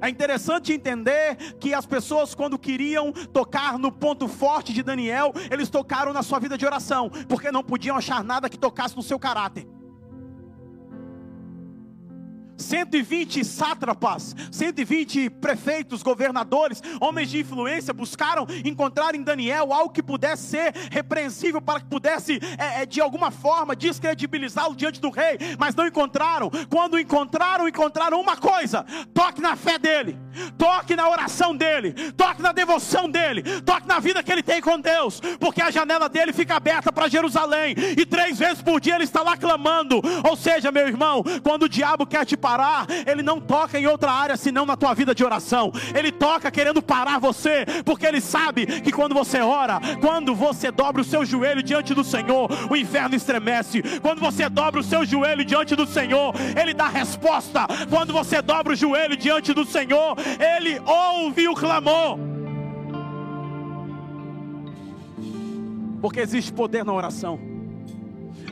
É 0.00 0.08
interessante 0.08 0.72
entender 0.72 1.36
que 1.58 1.74
as 1.74 1.86
pessoas, 1.86 2.34
quando 2.34 2.58
queriam 2.58 3.12
tocar 3.12 3.78
no 3.78 3.90
ponto 3.90 4.28
forte 4.28 4.72
de 4.72 4.82
Daniel, 4.82 5.32
eles 5.50 5.68
tocaram 5.68 6.12
na 6.12 6.22
sua 6.22 6.38
vida 6.38 6.56
de 6.56 6.66
oração, 6.66 7.10
porque 7.28 7.50
não 7.50 7.62
podiam 7.62 7.96
achar 7.96 8.22
nada 8.22 8.48
que 8.48 8.58
tocasse 8.58 8.96
no 8.96 9.02
seu 9.02 9.18
caráter. 9.18 9.66
120 12.56 13.44
sátrapas, 13.44 14.34
120 14.50 15.30
prefeitos, 15.30 16.02
governadores, 16.02 16.82
homens 17.00 17.30
de 17.30 17.40
influência 17.40 17.92
buscaram 17.92 18.46
encontrar 18.64 19.14
em 19.14 19.22
Daniel 19.22 19.72
algo 19.72 19.92
que 19.92 20.02
pudesse 20.02 20.44
ser 20.44 20.74
repreensível 20.90 21.60
para 21.60 21.80
que 21.80 21.86
pudesse 21.86 22.40
é, 22.58 22.82
é, 22.82 22.86
de 22.86 23.00
alguma 23.00 23.30
forma 23.30 23.76
descredibilizá-lo 23.76 24.74
diante 24.74 25.00
do 25.00 25.10
rei, 25.10 25.38
mas 25.58 25.74
não 25.74 25.86
encontraram. 25.86 26.50
Quando 26.70 26.98
encontraram, 26.98 27.68
encontraram 27.68 28.20
uma 28.20 28.36
coisa: 28.36 28.84
toque 29.12 29.40
na 29.40 29.56
fé 29.56 29.78
dele, 29.78 30.18
toque 30.56 30.96
na 30.96 31.08
oração 31.08 31.56
dele, 31.56 31.92
toque 32.12 32.42
na 32.42 32.52
devoção 32.52 33.08
dele, 33.08 33.42
toque 33.62 33.86
na 33.86 33.98
vida 33.98 34.22
que 34.22 34.32
ele 34.32 34.42
tem 34.42 34.60
com 34.60 34.80
Deus, 34.80 35.20
porque 35.38 35.62
a 35.62 35.70
janela 35.70 36.08
dele 36.08 36.32
fica 36.32 36.56
aberta 36.56 36.92
para 36.92 37.08
Jerusalém 37.08 37.74
e 37.96 38.06
três 38.06 38.38
vezes 38.38 38.62
por 38.62 38.80
dia 38.80 38.94
ele 38.94 39.04
está 39.04 39.22
lá 39.22 39.36
clamando. 39.36 40.00
Ou 40.28 40.36
seja, 40.36 40.72
meu 40.72 40.86
irmão, 40.86 41.22
quando 41.42 41.64
o 41.64 41.68
diabo 41.68 42.06
quer 42.06 42.24
te 42.24 42.36
parar, 42.46 42.86
ele 43.04 43.24
não 43.24 43.40
toca 43.40 43.76
em 43.76 43.88
outra 43.88 44.12
área 44.12 44.36
senão 44.36 44.64
na 44.64 44.76
tua 44.76 44.94
vida 44.94 45.12
de 45.12 45.24
oração. 45.24 45.72
Ele 45.92 46.12
toca 46.12 46.48
querendo 46.48 46.80
parar 46.80 47.18
você, 47.18 47.66
porque 47.84 48.06
ele 48.06 48.20
sabe 48.20 48.66
que 48.82 48.92
quando 48.92 49.16
você 49.16 49.40
ora, 49.40 49.80
quando 50.00 50.32
você 50.32 50.70
dobra 50.70 51.02
o 51.02 51.04
seu 51.04 51.24
joelho 51.24 51.60
diante 51.60 51.92
do 51.92 52.04
Senhor, 52.04 52.48
o 52.70 52.76
inferno 52.76 53.16
estremece. 53.16 53.82
Quando 54.00 54.20
você 54.20 54.48
dobra 54.48 54.78
o 54.78 54.84
seu 54.84 55.04
joelho 55.04 55.44
diante 55.44 55.74
do 55.74 55.88
Senhor, 55.88 56.32
ele 56.56 56.72
dá 56.72 56.86
resposta. 56.86 57.66
Quando 57.90 58.12
você 58.12 58.40
dobra 58.40 58.74
o 58.74 58.76
joelho 58.76 59.16
diante 59.16 59.52
do 59.52 59.64
Senhor, 59.64 60.16
ele 60.38 60.80
ouve 60.86 61.48
o 61.48 61.54
clamor. 61.54 62.16
Porque 66.00 66.20
existe 66.20 66.52
poder 66.52 66.84
na 66.84 66.92
oração. 66.92 67.55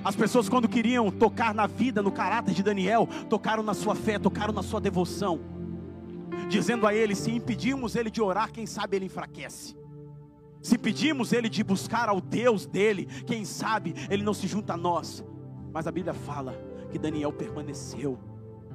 As 0.05 0.15
pessoas, 0.15 0.49
quando 0.49 0.69
queriam 0.69 1.11
tocar 1.11 1.55
na 1.55 1.67
vida, 1.67 2.03
no 2.03 2.13
caráter 2.13 2.53
de 2.53 2.63
Daniel, 2.63 3.09
tocaram 3.31 3.63
na 3.63 3.73
sua 3.73 3.95
fé, 3.95 4.19
tocaram 4.19 4.53
na 4.53 4.63
sua 4.63 4.81
devoção, 4.81 5.41
dizendo 6.49 6.87
a 6.87 6.95
ele: 6.95 7.15
se 7.15 7.31
impedimos 7.31 7.97
ele 7.97 8.11
de 8.11 8.21
orar, 8.21 8.53
quem 8.53 8.67
sabe 8.67 8.97
ele 8.97 9.07
enfraquece. 9.07 9.75
Se 10.61 10.77
pedimos 10.77 11.33
ele 11.33 11.49
de 11.49 11.63
buscar 11.63 12.09
ao 12.09 12.21
Deus 12.21 12.67
dele, 12.67 13.07
quem 13.27 13.45
sabe 13.45 13.95
ele 14.11 14.23
não 14.23 14.35
se 14.35 14.47
junta 14.47 14.75
a 14.75 14.77
nós. 14.77 15.25
Mas 15.73 15.87
a 15.87 15.93
Bíblia 15.93 16.15
fala 16.15 16.55
que 16.91 16.99
Daniel 16.99 17.33
permaneceu 17.33 18.19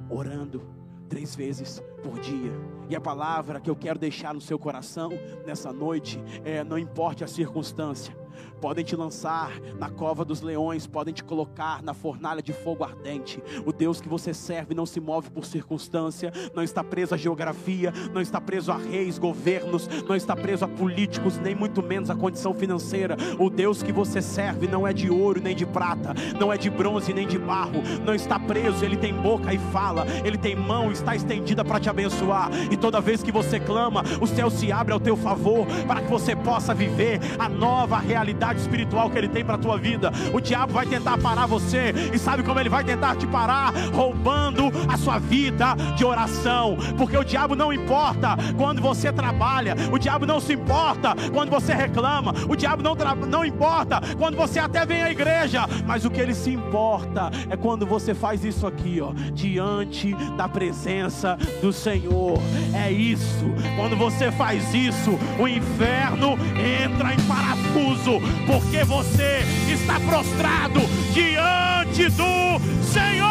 orando 0.08 0.62
três 1.08 1.34
vezes 1.34 1.82
por 2.02 2.18
dia. 2.18 2.52
E 2.88 2.96
a 2.96 3.00
palavra 3.00 3.60
que 3.60 3.70
eu 3.70 3.76
quero 3.76 3.98
deixar 3.98 4.34
no 4.34 4.40
seu 4.40 4.58
coração 4.58 5.10
nessa 5.46 5.72
noite 5.72 6.20
é: 6.44 6.64
não 6.64 6.78
importe 6.78 7.22
a 7.22 7.28
circunstância, 7.28 8.12
podem 8.60 8.84
te 8.84 8.96
lançar 8.96 9.52
na 9.78 9.88
cova 9.88 10.24
dos 10.24 10.40
leões, 10.40 10.86
podem 10.86 11.14
te 11.14 11.24
colocar 11.24 11.82
na 11.82 11.94
fornalha 11.94 12.42
de 12.42 12.52
fogo 12.52 12.84
ardente. 12.84 13.42
O 13.64 13.72
Deus 13.72 14.00
que 14.00 14.08
você 14.08 14.34
serve 14.34 14.74
não 14.74 14.86
se 14.86 15.00
move 15.00 15.30
por 15.30 15.44
circunstância, 15.44 16.32
não 16.54 16.62
está 16.62 16.82
preso 16.82 17.14
à 17.14 17.16
geografia, 17.16 17.92
não 18.12 18.20
está 18.20 18.40
preso 18.40 18.72
a 18.72 18.76
reis, 18.76 19.18
governos, 19.18 19.88
não 20.06 20.16
está 20.16 20.36
preso 20.36 20.64
a 20.64 20.68
políticos, 20.68 21.38
nem 21.38 21.54
muito 21.54 21.82
menos 21.82 22.10
a 22.10 22.14
condição 22.14 22.52
financeira. 22.52 23.16
O 23.38 23.48
Deus 23.48 23.82
que 23.82 23.92
você 23.92 24.20
serve 24.20 24.66
não 24.66 24.86
é 24.86 24.92
de 24.92 25.10
ouro 25.10 25.40
nem 25.40 25.54
de 25.54 25.66
prata, 25.66 26.14
não 26.38 26.52
é 26.52 26.58
de 26.58 26.70
bronze 26.70 27.12
nem 27.12 27.26
de 27.26 27.38
barro, 27.38 27.82
não 28.04 28.14
está 28.14 28.38
preso, 28.38 28.84
ele 28.84 28.96
tem 28.96 29.14
boca 29.14 29.52
e 29.52 29.58
fala, 29.58 30.04
ele 30.24 30.36
tem 30.36 30.54
mão, 30.54 30.90
está 30.90 31.14
estendida 31.14 31.64
para 31.64 31.80
te 31.80 31.88
abençoar. 31.90 32.50
E 32.70 32.76
toda 32.76 33.00
vez 33.00 33.22
que 33.22 33.32
você 33.32 33.60
clama, 33.60 34.02
o 34.20 34.26
céu 34.26 34.50
se 34.50 34.72
abre 34.72 34.92
ao 34.92 35.00
teu 35.00 35.16
favor 35.16 35.66
para 35.86 36.00
que 36.00 36.10
você 36.10 36.34
possa 36.34 36.74
viver 36.74 37.20
a 37.38 37.48
nova 37.48 37.98
realidade 37.98 38.60
espiritual 38.60 39.10
que 39.10 39.18
ele 39.18 39.28
tem 39.28 39.44
para 39.44 39.54
a 39.54 39.58
tua 39.58 39.76
vida. 39.76 40.10
O 40.32 40.40
diabo 40.40 40.72
vai 40.72 40.86
tentar 40.86 41.18
parar 41.18 41.46
você, 41.46 41.92
e 42.12 42.18
sabe 42.18 42.42
como 42.42 42.58
ele 42.58 42.68
vai 42.68 42.84
tentar 42.84 43.16
te 43.16 43.26
parar? 43.26 43.72
Roubando 43.92 44.70
a 44.88 44.96
sua 44.96 45.18
vida 45.18 45.74
de 45.96 46.04
oração, 46.04 46.76
porque 46.96 47.16
o 47.16 47.24
diabo 47.24 47.54
não 47.54 47.72
importa 47.72 48.36
quando 48.56 48.80
você 48.80 49.12
trabalha, 49.12 49.74
o 49.92 49.98
diabo 49.98 50.26
não 50.26 50.40
se 50.40 50.52
importa 50.52 51.14
quando 51.32 51.50
você 51.50 51.74
reclama, 51.74 52.32
o 52.48 52.56
diabo 52.56 52.82
não, 52.82 52.94
não 53.28 53.44
importa 53.44 54.00
quando 54.18 54.36
você 54.36 54.58
até 54.58 54.84
vem 54.86 55.02
à 55.02 55.10
igreja, 55.10 55.66
mas 55.86 56.04
o 56.04 56.10
que 56.10 56.20
ele 56.20 56.34
se 56.34 56.50
importa 56.50 57.30
é 57.48 57.56
quando 57.56 57.86
você 57.86 58.14
faz 58.14 58.44
isso 58.44 58.66
aqui, 58.66 59.00
ó, 59.00 59.12
diante 59.32 60.14
da 60.36 60.48
presença 60.48 61.36
do 61.60 61.72
Senhor. 61.80 62.38
É 62.74 62.92
isso, 62.92 63.46
quando 63.74 63.96
você 63.96 64.30
faz 64.30 64.74
isso, 64.74 65.18
o 65.38 65.48
inferno 65.48 66.38
entra 66.54 67.14
em 67.14 67.20
parafuso, 67.26 68.20
porque 68.46 68.84
você 68.84 69.40
está 69.66 69.98
prostrado 70.00 70.80
diante 71.14 72.10
do 72.10 72.60
Senhor. 72.84 73.30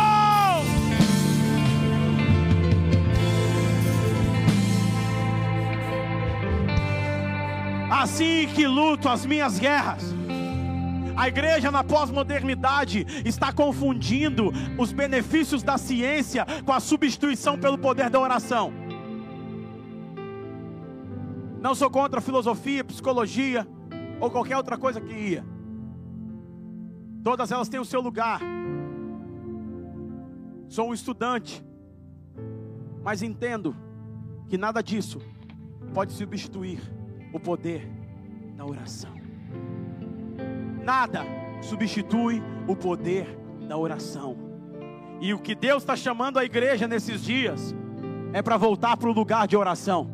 Assim 7.91 8.47
que 8.55 8.65
luto 8.65 9.09
as 9.09 9.25
minhas 9.25 9.59
guerras. 9.59 10.18
A 11.19 11.27
igreja 11.27 11.69
na 11.69 11.83
pós-modernidade 11.83 13.05
está 13.25 13.51
confundindo 13.51 14.53
os 14.77 14.93
benefícios 14.93 15.61
da 15.61 15.77
ciência 15.77 16.45
com 16.65 16.71
a 16.71 16.79
substituição 16.79 17.59
pelo 17.59 17.77
poder 17.77 18.09
da 18.09 18.17
oração. 18.17 18.71
Não 21.59 21.75
sou 21.75 21.89
contra 21.91 22.21
filosofia, 22.21 22.85
psicologia 22.85 23.67
ou 24.21 24.31
qualquer 24.31 24.55
outra 24.55 24.77
coisa 24.77 25.01
que 25.01 25.11
ia. 25.11 25.45
Todas 27.21 27.51
elas 27.51 27.67
têm 27.67 27.81
o 27.81 27.85
seu 27.85 27.99
lugar. 27.99 28.39
Sou 30.69 30.87
um 30.87 30.93
estudante, 30.93 31.61
mas 33.03 33.21
entendo 33.21 33.75
que 34.47 34.57
nada 34.57 34.81
disso 34.81 35.19
pode 35.93 36.13
substituir 36.13 36.79
o 37.33 37.39
poder 37.41 37.91
da 38.55 38.65
oração. 38.65 39.18
Nada 40.83 41.25
substitui 41.61 42.41
o 42.67 42.75
poder 42.75 43.37
da 43.67 43.77
oração. 43.77 44.37
E 45.21 45.33
o 45.33 45.39
que 45.39 45.53
Deus 45.53 45.83
está 45.83 45.95
chamando 45.95 46.39
a 46.39 46.45
igreja 46.45 46.87
nesses 46.87 47.21
dias 47.21 47.75
é 48.31 48.41
para 48.41 48.57
voltar 48.57 48.95
para 48.97 49.09
o 49.09 49.11
lugar 49.11 49.47
de 49.47 49.57
oração, 49.57 50.09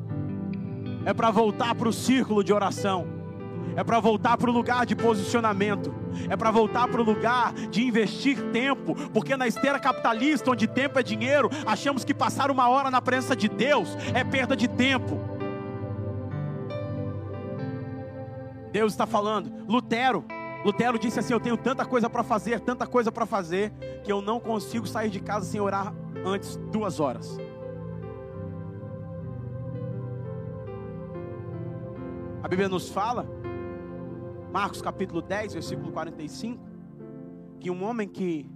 é 1.05 1.13
para 1.13 1.29
voltar 1.29 1.75
para 1.75 1.88
o 1.88 1.93
círculo 1.93 2.43
de 2.43 2.51
oração 2.51 3.15
é 3.75 3.84
para 3.84 4.00
voltar 4.00 4.38
para 4.38 4.50
o 4.50 4.53
lugar 4.53 4.86
de 4.86 4.95
posicionamento, 4.95 5.93
é 6.29 6.36
para 6.36 6.50
voltar 6.50 6.88
para 6.88 7.01
o 7.01 7.03
lugar 7.03 7.53
de 7.53 7.84
investir 7.84 8.41
tempo, 8.51 8.95
porque 9.10 9.36
na 9.36 9.48
esteira 9.48 9.79
capitalista, 9.79 10.50
onde 10.50 10.65
tempo 10.65 10.98
é 10.98 11.03
dinheiro, 11.03 11.50
achamos 11.65 12.03
que 12.03 12.13
passar 12.13 12.50
uma 12.50 12.69
hora 12.69 12.89
na 12.89 13.01
presença 13.01 13.36
de 13.36 13.50
Deus 13.50 13.95
é 14.13 14.24
perda 14.24 14.55
de 14.55 14.67
tempo. 14.67 15.19
Deus 18.72 18.93
está 18.93 19.05
falando, 19.05 19.51
Lutero, 19.67 20.25
Lutero 20.65 20.98
disse 20.98 21.19
assim: 21.19 21.31
Eu 21.31 21.39
tenho 21.39 21.55
tanta 21.55 21.86
coisa 21.86 22.10
para 22.10 22.24
fazer, 22.24 22.60
tanta 22.60 22.88
coisa 22.88 23.12
para 23.12 23.27
fazer, 23.27 23.72
que 24.03 24.12
eu 24.12 24.19
não 24.19 24.39
consigo 24.39 24.88
sair 24.88 25.12
de 25.12 25.19
casa 25.19 25.45
sem 25.45 25.62
orar 25.62 25.93
antes 26.25 26.55
duas 26.72 27.00
horas. 27.00 27.38
A 32.42 32.48
Bíblia 32.48 32.68
nos 32.68 32.89
fala 32.89 33.27
Marcos 34.51 34.81
capítulo 34.81 35.22
10, 35.22 35.53
versículo 35.53 35.92
45, 35.92 36.59
que 37.59 37.70
um 37.70 37.83
homem 37.83 38.07
que 38.07 38.50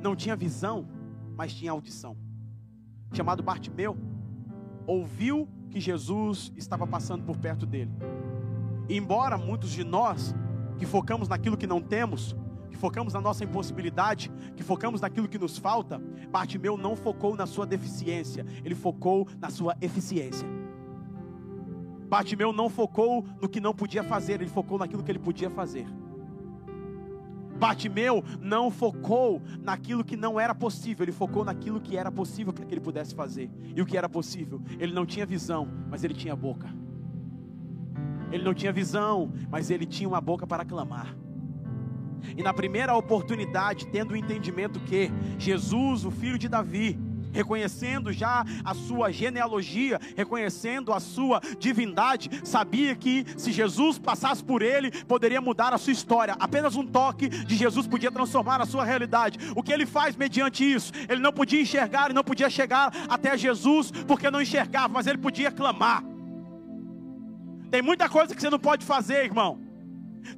não 0.00 0.16
tinha 0.16 0.34
visão, 0.34 0.88
mas 1.36 1.52
tinha 1.52 1.72
audição, 1.72 2.16
chamado 3.12 3.42
Bartimeu, 3.42 3.98
ouviu 4.86 5.46
que 5.70 5.78
Jesus 5.78 6.50
estava 6.56 6.86
passando 6.86 7.22
por 7.22 7.36
perto 7.36 7.66
dele. 7.66 7.90
E 8.88 8.96
embora 8.96 9.36
muitos 9.36 9.70
de 9.70 9.84
nós 9.84 10.34
que 10.78 10.86
focamos 10.86 11.28
naquilo 11.28 11.56
que 11.56 11.66
não 11.66 11.80
temos, 11.80 12.36
que 12.70 12.76
focamos 12.76 13.12
na 13.12 13.20
nossa 13.20 13.44
impossibilidade, 13.44 14.30
que 14.56 14.62
focamos 14.62 15.00
naquilo 15.00 15.28
que 15.28 15.38
nos 15.38 15.58
falta, 15.58 16.00
Bartimeu 16.30 16.76
não 16.76 16.96
focou 16.96 17.36
na 17.36 17.46
sua 17.46 17.66
deficiência, 17.66 18.46
ele 18.64 18.74
focou 18.74 19.28
na 19.40 19.50
sua 19.50 19.76
eficiência. 19.80 20.48
Bartimeu 22.08 22.52
não 22.52 22.68
focou 22.68 23.24
no 23.40 23.48
que 23.48 23.60
não 23.60 23.74
podia 23.74 24.04
fazer, 24.04 24.40
ele 24.40 24.50
focou 24.50 24.78
naquilo 24.78 25.02
que 25.02 25.10
ele 25.10 25.18
podia 25.18 25.48
fazer. 25.48 25.86
Bartimeu 27.62 28.24
não 28.40 28.70
focou 28.70 29.40
naquilo 29.60 30.02
que 30.02 30.16
não 30.16 30.38
era 30.40 30.54
possível, 30.54 31.04
ele 31.04 31.12
focou 31.12 31.44
naquilo 31.44 31.80
que 31.80 31.96
era 31.96 32.10
possível 32.10 32.52
para 32.52 32.64
que 32.64 32.74
ele 32.74 32.80
pudesse 32.80 33.14
fazer. 33.14 33.48
E 33.74 33.80
o 33.80 33.86
que 33.86 33.96
era 33.96 34.08
possível? 34.08 34.60
Ele 34.80 34.92
não 34.92 35.06
tinha 35.06 35.24
visão, 35.24 35.68
mas 35.88 36.02
ele 36.02 36.12
tinha 36.12 36.34
boca. 36.34 36.68
Ele 38.32 38.42
não 38.42 38.54
tinha 38.54 38.72
visão, 38.72 39.32
mas 39.50 39.70
ele 39.70 39.86
tinha 39.86 40.08
uma 40.08 40.20
boca 40.20 40.46
para 40.46 40.64
clamar. 40.64 41.14
E 42.36 42.42
na 42.42 42.54
primeira 42.54 42.96
oportunidade, 42.96 43.86
tendo 43.88 44.12
o 44.12 44.16
entendimento 44.16 44.80
que 44.80 45.10
Jesus, 45.38 46.04
o 46.04 46.10
filho 46.10 46.38
de 46.38 46.48
Davi, 46.48 46.98
reconhecendo 47.32 48.12
já 48.12 48.44
a 48.64 48.74
sua 48.74 49.10
genealogia, 49.10 49.98
reconhecendo 50.16 50.92
a 50.92 51.00
sua 51.00 51.40
divindade, 51.58 52.30
sabia 52.44 52.94
que 52.94 53.24
se 53.36 53.50
Jesus 53.50 53.98
passasse 53.98 54.44
por 54.44 54.62
ele, 54.62 54.90
poderia 55.04 55.40
mudar 55.40 55.72
a 55.72 55.78
sua 55.78 55.92
história. 55.92 56.36
Apenas 56.38 56.76
um 56.76 56.86
toque 56.86 57.28
de 57.28 57.56
Jesus 57.56 57.86
podia 57.86 58.10
transformar 58.10 58.60
a 58.60 58.66
sua 58.66 58.84
realidade. 58.84 59.38
O 59.56 59.62
que 59.62 59.72
ele 59.72 59.86
faz 59.86 60.14
mediante 60.14 60.62
isso? 60.70 60.92
Ele 61.08 61.20
não 61.20 61.32
podia 61.32 61.60
enxergar 61.60 62.10
e 62.10 62.14
não 62.14 62.22
podia 62.22 62.50
chegar 62.50 62.92
até 63.08 63.36
Jesus 63.36 63.90
porque 63.90 64.30
não 64.30 64.40
enxergava, 64.40 64.92
mas 64.92 65.06
ele 65.06 65.18
podia 65.18 65.50
clamar. 65.50 66.11
Tem 67.72 67.80
muita 67.80 68.06
coisa 68.06 68.34
que 68.34 68.40
você 68.42 68.50
não 68.50 68.58
pode 68.58 68.84
fazer, 68.84 69.24
irmão. 69.24 69.58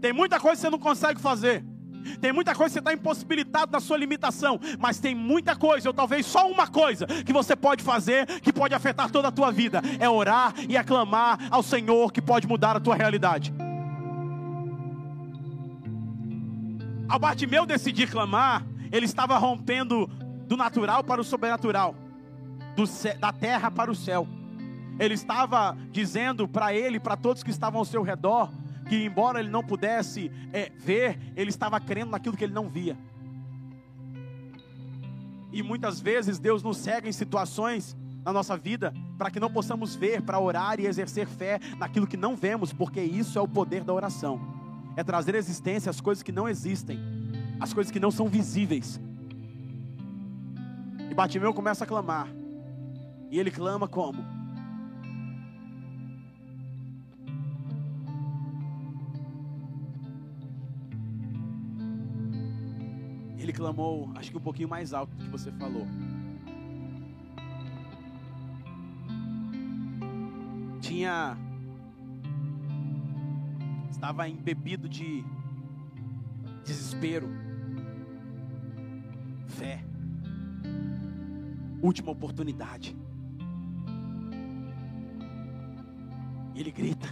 Tem 0.00 0.12
muita 0.12 0.38
coisa 0.38 0.54
que 0.54 0.60
você 0.60 0.70
não 0.70 0.78
consegue 0.78 1.20
fazer. 1.20 1.64
Tem 2.20 2.32
muita 2.32 2.54
coisa 2.54 2.68
que 2.68 2.74
você 2.74 2.78
está 2.78 2.92
impossibilitado 2.92 3.72
na 3.72 3.80
sua 3.80 3.96
limitação, 3.96 4.60
mas 4.78 5.00
tem 5.00 5.16
muita 5.16 5.56
coisa, 5.56 5.88
ou 5.88 5.92
talvez 5.92 6.24
só 6.26 6.48
uma 6.48 6.68
coisa, 6.68 7.06
que 7.06 7.32
você 7.32 7.56
pode 7.56 7.82
fazer 7.82 8.26
que 8.40 8.52
pode 8.52 8.72
afetar 8.72 9.10
toda 9.10 9.28
a 9.28 9.32
tua 9.32 9.50
vida: 9.50 9.82
é 9.98 10.08
orar 10.08 10.54
e 10.68 10.76
aclamar 10.76 11.48
ao 11.50 11.60
Senhor 11.60 12.12
que 12.12 12.22
pode 12.22 12.46
mudar 12.46 12.76
a 12.76 12.80
tua 12.80 12.94
realidade. 12.94 13.52
Ao 17.08 17.18
Bartimeu 17.18 17.66
decidir 17.66 18.08
clamar, 18.08 18.64
ele 18.92 19.06
estava 19.06 19.36
rompendo 19.38 20.06
do 20.46 20.56
natural 20.56 21.02
para 21.02 21.20
o 21.20 21.24
sobrenatural, 21.24 21.96
do, 22.76 22.84
da 23.18 23.32
terra 23.32 23.72
para 23.72 23.90
o 23.90 23.94
céu. 23.94 24.28
Ele 24.98 25.14
estava 25.14 25.76
dizendo 25.90 26.46
para 26.46 26.74
ele, 26.74 27.00
para 27.00 27.16
todos 27.16 27.42
que 27.42 27.50
estavam 27.50 27.78
ao 27.78 27.84
seu 27.84 28.02
redor, 28.02 28.50
que 28.88 29.04
embora 29.04 29.40
ele 29.40 29.50
não 29.50 29.62
pudesse 29.62 30.30
é, 30.52 30.70
ver, 30.78 31.18
ele 31.34 31.50
estava 31.50 31.80
crendo 31.80 32.12
naquilo 32.12 32.36
que 32.36 32.44
ele 32.44 32.52
não 32.52 32.68
via. 32.68 32.96
E 35.52 35.62
muitas 35.62 36.00
vezes 36.00 36.38
Deus 36.38 36.62
nos 36.62 36.76
cega 36.76 37.08
em 37.08 37.12
situações 37.12 37.96
na 38.24 38.32
nossa 38.32 38.56
vida 38.56 38.92
para 39.16 39.30
que 39.30 39.38
não 39.38 39.50
possamos 39.50 39.94
ver, 39.94 40.22
para 40.22 40.40
orar 40.40 40.80
e 40.80 40.86
exercer 40.86 41.26
fé 41.26 41.60
naquilo 41.78 42.06
que 42.06 42.16
não 42.16 42.34
vemos, 42.34 42.72
porque 42.72 43.00
isso 43.00 43.38
é 43.38 43.42
o 43.42 43.46
poder 43.46 43.84
da 43.84 43.92
oração. 43.92 44.40
É 44.96 45.04
trazer 45.04 45.34
existência 45.34 45.90
às 45.90 46.00
coisas 46.00 46.22
que 46.22 46.32
não 46.32 46.48
existem, 46.48 46.98
às 47.60 47.72
coisas 47.72 47.92
que 47.92 48.00
não 48.00 48.10
são 48.10 48.28
visíveis. 48.28 49.00
E 51.10 51.14
Batimeu 51.14 51.52
começa 51.54 51.84
a 51.84 51.86
clamar. 51.86 52.28
E 53.30 53.38
ele 53.38 53.50
clama 53.50 53.86
como? 53.86 54.33
Ele 63.44 63.52
clamou, 63.52 64.10
acho 64.14 64.30
que 64.30 64.38
um 64.38 64.40
pouquinho 64.40 64.68
mais 64.68 64.94
alto 64.94 65.14
do 65.14 65.24
que 65.24 65.30
você 65.30 65.52
falou. 65.52 65.86
Tinha 70.80 71.36
estava 73.90 74.28
embebido 74.28 74.88
de 74.88 75.24
desespero, 76.64 77.28
fé, 79.46 79.84
última 81.82 82.10
oportunidade. 82.12 82.96
E 86.54 86.60
ele 86.60 86.70
grita: 86.70 87.08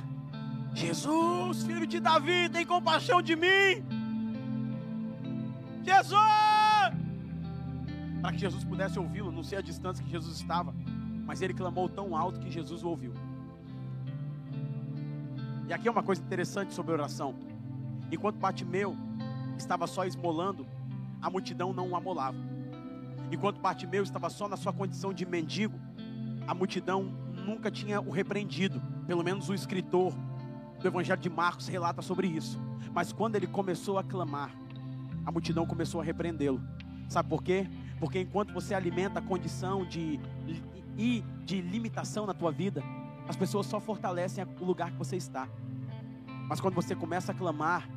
Jesus, 0.75 1.65
filho 1.65 1.87
de 1.87 2.01
Davi, 2.01 2.49
tem 2.51 2.65
compaixão 2.65 3.21
de 3.21 3.37
mim. 3.37 4.02
Jesus! 5.85 6.19
Para 8.21 8.33
que 8.33 8.39
Jesus 8.39 8.65
pudesse 8.65 8.99
ouvi-lo, 8.99 9.33
não 9.33 9.43
sei 9.43 9.59
a 9.59 9.63
distância 9.63 10.05
que 10.05 10.11
Jesus 10.11 10.37
estava, 10.37 10.75
mas 11.25 11.43
ele 11.43 11.53
clamou 11.53 11.89
tão 11.89 12.17
alto 12.17 12.39
que 12.41 12.51
Jesus 12.51 12.83
o 12.83 12.89
ouviu. 12.89 13.13
E 15.69 15.73
aqui 15.73 15.89
é 15.89 15.91
uma 15.91 16.03
coisa 16.03 16.23
interessante 16.23 16.73
sobre 16.75 16.93
oração. 16.93 17.35
Enquanto 18.11 18.37
Bartimeu 18.37 18.97
estava 19.57 19.87
só 19.87 20.05
esmolando, 20.05 20.67
a 21.21 21.31
multidão 21.31 21.73
não 21.73 21.91
o 21.91 21.97
amolava. 21.97 22.37
Enquanto 23.31 23.61
Bartimeu 23.61 24.03
estava 24.03 24.29
só 24.29 24.47
na 24.47 24.57
sua 24.57 24.73
condição 24.73 25.13
de 25.15 25.25
mendigo, 25.25 25.81
a 26.47 26.55
multidão 26.55 27.05
nunca 27.47 27.71
tinha 27.71 28.01
o 28.01 28.11
repreendido. 28.11 28.83
Pelo 29.07 29.25
menos 29.25 29.49
o 29.49 29.55
escritor 29.55 30.13
do 30.79 30.87
Evangelho 30.87 31.21
de 31.21 31.31
Marcos 31.31 31.67
relata 31.67 32.03
sobre 32.03 32.27
isso. 32.27 32.61
Mas 32.93 33.13
quando 33.13 33.37
ele 33.37 33.47
começou 33.47 33.99
a 33.99 34.05
clamar, 34.05 34.51
a 35.25 35.33
multidão 35.33 35.67
começou 35.67 36.01
a 36.01 36.05
repreendê-lo. 36.05 36.61
Sabe 37.09 37.29
por 37.29 37.43
quê? 37.43 37.69
Porque 37.99 38.21
enquanto 38.21 38.53
você 38.53 38.75
alimenta 38.75 39.19
a 39.19 39.23
condição 39.23 39.85
de 39.85 40.19
e 40.97 41.25
de 41.45 41.61
limitação 41.61 42.27
na 42.27 42.35
tua 42.35 42.53
vida, 42.53 42.83
as 43.29 43.37
pessoas 43.37 43.67
só 43.67 43.81
fortalecem 43.81 44.45
o 44.61 44.65
lugar 44.65 44.91
que 44.91 44.99
você 44.99 45.17
está. 45.17 45.49
Mas 46.49 46.61
quando 46.61 46.75
você 46.75 46.95
começa 46.95 47.33
a 47.33 47.35
clamar, 47.35 47.89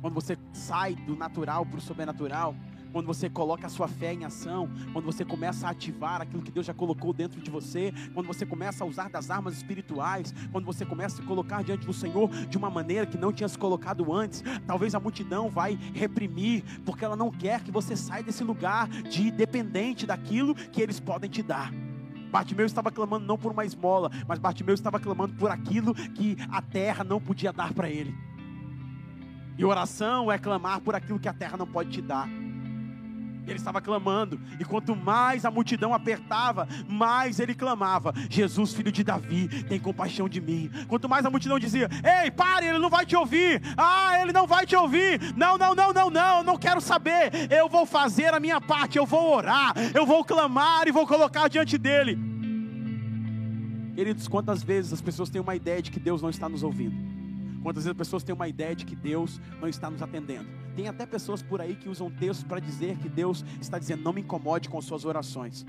quando 0.00 0.14
você 0.14 0.36
sai 0.52 0.94
do 0.94 1.16
natural 1.16 1.64
para 1.66 1.78
o 1.78 1.80
sobrenatural, 1.80 2.54
quando 2.96 3.08
você 3.08 3.28
coloca 3.28 3.66
a 3.66 3.68
sua 3.68 3.86
fé 3.86 4.14
em 4.14 4.24
ação, 4.24 4.70
quando 4.90 5.04
você 5.04 5.22
começa 5.22 5.66
a 5.66 5.70
ativar 5.70 6.22
aquilo 6.22 6.42
que 6.42 6.50
Deus 6.50 6.64
já 6.64 6.72
colocou 6.72 7.12
dentro 7.12 7.38
de 7.42 7.50
você, 7.50 7.92
quando 8.14 8.26
você 8.26 8.46
começa 8.46 8.82
a 8.82 8.86
usar 8.86 9.10
das 9.10 9.30
armas 9.30 9.54
espirituais, 9.54 10.34
quando 10.50 10.64
você 10.64 10.82
começa 10.86 11.16
a 11.16 11.20
se 11.20 11.28
colocar 11.28 11.62
diante 11.62 11.84
do 11.84 11.92
Senhor 11.92 12.30
de 12.30 12.56
uma 12.56 12.70
maneira 12.70 13.04
que 13.04 13.18
não 13.18 13.34
tinha 13.34 13.50
se 13.50 13.58
colocado 13.58 14.10
antes, 14.14 14.42
talvez 14.66 14.94
a 14.94 14.98
multidão 14.98 15.50
vai 15.50 15.78
reprimir, 15.92 16.64
porque 16.86 17.04
ela 17.04 17.16
não 17.16 17.30
quer 17.30 17.62
que 17.62 17.70
você 17.70 17.94
saia 17.94 18.22
desse 18.22 18.42
lugar 18.42 18.88
de 18.88 19.30
dependente 19.30 20.06
daquilo 20.06 20.54
que 20.54 20.80
eles 20.80 20.98
podem 20.98 21.28
te 21.28 21.42
dar. 21.42 21.70
Bartimeu 22.30 22.64
estava 22.64 22.90
clamando 22.90 23.26
não 23.26 23.36
por 23.36 23.52
uma 23.52 23.66
esmola, 23.66 24.10
mas 24.26 24.38
Bartimeu 24.38 24.74
estava 24.74 24.98
clamando 24.98 25.34
por 25.34 25.50
aquilo 25.50 25.94
que 25.94 26.34
a 26.50 26.62
terra 26.62 27.04
não 27.04 27.20
podia 27.20 27.52
dar 27.52 27.74
para 27.74 27.90
ele. 27.90 28.14
E 29.58 29.66
oração 29.66 30.32
é 30.32 30.38
clamar 30.38 30.80
por 30.80 30.94
aquilo 30.94 31.20
que 31.20 31.28
a 31.28 31.34
terra 31.34 31.58
não 31.58 31.66
pode 31.66 31.90
te 31.90 32.00
dar. 32.00 32.26
Ele 33.46 33.56
estava 33.56 33.80
clamando, 33.80 34.40
e 34.58 34.64
quanto 34.64 34.96
mais 34.96 35.44
a 35.44 35.50
multidão 35.50 35.94
apertava, 35.94 36.66
mais 36.88 37.38
ele 37.38 37.54
clamava: 37.54 38.12
Jesus, 38.28 38.74
filho 38.74 38.90
de 38.90 39.04
Davi, 39.04 39.48
tem 39.64 39.78
compaixão 39.78 40.28
de 40.28 40.40
mim. 40.40 40.70
Quanto 40.88 41.08
mais 41.08 41.24
a 41.24 41.30
multidão 41.30 41.58
dizia: 41.58 41.88
Ei, 42.02 42.30
pare, 42.30 42.66
ele 42.66 42.78
não 42.78 42.90
vai 42.90 43.06
te 43.06 43.14
ouvir. 43.14 43.62
Ah, 43.76 44.20
ele 44.20 44.32
não 44.32 44.46
vai 44.46 44.66
te 44.66 44.74
ouvir. 44.74 45.20
Não, 45.36 45.56
não, 45.56 45.74
não, 45.74 45.92
não, 45.92 46.10
não, 46.10 46.42
não 46.42 46.58
quero 46.58 46.80
saber. 46.80 47.30
Eu 47.50 47.68
vou 47.68 47.86
fazer 47.86 48.34
a 48.34 48.40
minha 48.40 48.60
parte, 48.60 48.98
eu 48.98 49.06
vou 49.06 49.36
orar, 49.36 49.74
eu 49.94 50.04
vou 50.04 50.24
clamar 50.24 50.88
e 50.88 50.92
vou 50.92 51.06
colocar 51.06 51.48
diante 51.48 51.78
dele. 51.78 52.18
Queridos, 53.94 54.28
quantas 54.28 54.62
vezes 54.62 54.92
as 54.92 55.00
pessoas 55.00 55.30
têm 55.30 55.40
uma 55.40 55.54
ideia 55.54 55.80
de 55.80 55.90
que 55.90 56.00
Deus 56.00 56.20
não 56.20 56.30
está 56.30 56.48
nos 56.48 56.62
ouvindo? 56.62 56.94
Quantas 57.62 57.84
vezes 57.84 57.92
as 57.92 57.96
pessoas 57.98 58.22
têm 58.22 58.34
uma 58.34 58.46
ideia 58.46 58.76
de 58.76 58.84
que 58.84 58.94
Deus 58.94 59.40
não 59.60 59.68
está 59.68 59.90
nos 59.90 60.02
atendendo? 60.02 60.65
Tem 60.76 60.88
até 60.88 61.06
pessoas 61.06 61.42
por 61.42 61.58
aí 61.58 61.74
que 61.74 61.88
usam 61.88 62.10
textos 62.10 62.44
para 62.44 62.60
dizer 62.60 62.98
que 62.98 63.08
Deus 63.08 63.42
está 63.60 63.78
dizendo: 63.78 64.02
não 64.02 64.12
me 64.12 64.20
incomode 64.20 64.68
com 64.68 64.80
suas 64.82 65.06
orações. 65.06 65.64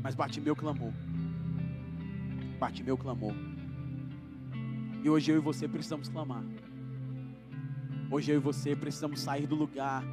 Mas 0.00 0.14
Bartimeu 0.14 0.54
clamou. 0.54 0.94
Bartimeu 2.60 2.96
clamou. 2.96 3.34
E 5.02 5.10
hoje 5.10 5.32
eu 5.32 5.38
e 5.38 5.40
você 5.40 5.66
precisamos 5.66 6.08
clamar. 6.08 6.44
Hoje 8.08 8.30
eu 8.30 8.36
e 8.36 8.40
você 8.40 8.76
precisamos 8.76 9.20
sair 9.20 9.46
do 9.46 9.56
lugar 9.56 10.04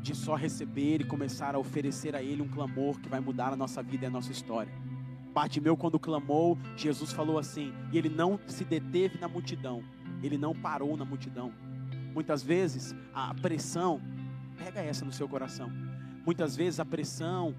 de 0.00 0.14
só 0.14 0.36
receber 0.36 1.00
e 1.00 1.04
começar 1.04 1.56
a 1.56 1.58
oferecer 1.58 2.14
a 2.14 2.22
Ele 2.22 2.42
um 2.42 2.48
clamor 2.48 3.00
que 3.00 3.08
vai 3.08 3.18
mudar 3.18 3.52
a 3.52 3.56
nossa 3.56 3.82
vida 3.82 4.04
e 4.04 4.06
a 4.06 4.10
nossa 4.10 4.30
história. 4.30 4.72
Bartimeu, 5.34 5.76
quando 5.76 5.98
clamou, 5.98 6.56
Jesus 6.76 7.12
falou 7.12 7.38
assim, 7.38 7.72
e 7.92 7.98
ele 7.98 8.08
não 8.08 8.40
se 8.46 8.64
deteve 8.64 9.18
na 9.18 9.28
multidão, 9.28 9.84
ele 10.22 10.38
não 10.38 10.54
parou 10.54 10.96
na 10.96 11.04
multidão. 11.04 11.52
Muitas 12.14 12.42
vezes 12.42 12.94
a 13.14 13.34
pressão, 13.34 14.00
pega 14.56 14.80
essa 14.80 15.04
no 15.04 15.12
seu 15.12 15.28
coração. 15.28 15.70
Muitas 16.24 16.56
vezes 16.56 16.80
a 16.80 16.84
pressão, 16.84 17.54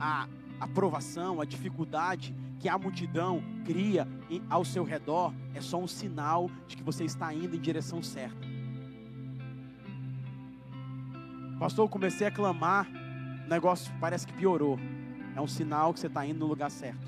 a 0.00 0.28
aprovação, 0.60 1.40
a 1.40 1.44
dificuldade 1.44 2.34
que 2.58 2.68
a 2.68 2.76
multidão 2.76 3.42
cria 3.64 4.06
ao 4.50 4.64
seu 4.64 4.82
redor 4.82 5.32
é 5.54 5.60
só 5.60 5.78
um 5.78 5.86
sinal 5.86 6.50
de 6.66 6.76
que 6.76 6.82
você 6.82 7.04
está 7.04 7.32
indo 7.32 7.54
em 7.54 7.60
direção 7.60 8.02
certa. 8.02 8.46
Pastor, 11.58 11.86
eu 11.86 11.88
comecei 11.88 12.26
a 12.26 12.30
clamar, 12.30 12.88
o 13.46 13.48
negócio 13.48 13.92
parece 14.00 14.26
que 14.26 14.32
piorou. 14.32 14.78
É 15.34 15.40
um 15.40 15.46
sinal 15.46 15.92
que 15.92 16.00
você 16.00 16.06
está 16.06 16.24
indo 16.26 16.40
no 16.40 16.46
lugar 16.46 16.70
certo. 16.70 17.06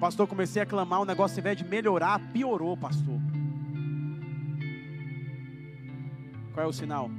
Pastor, 0.00 0.26
comecei 0.26 0.62
a 0.62 0.66
clamar, 0.66 1.00
o 1.00 1.04
negócio 1.04 1.36
ao 1.36 1.40
invés 1.40 1.56
de 1.56 1.64
melhorar, 1.64 2.20
piorou, 2.32 2.76
pastor. 2.76 3.18
Qual 6.56 6.64
é 6.64 6.68
o 6.70 6.72
sinal? 6.72 7.10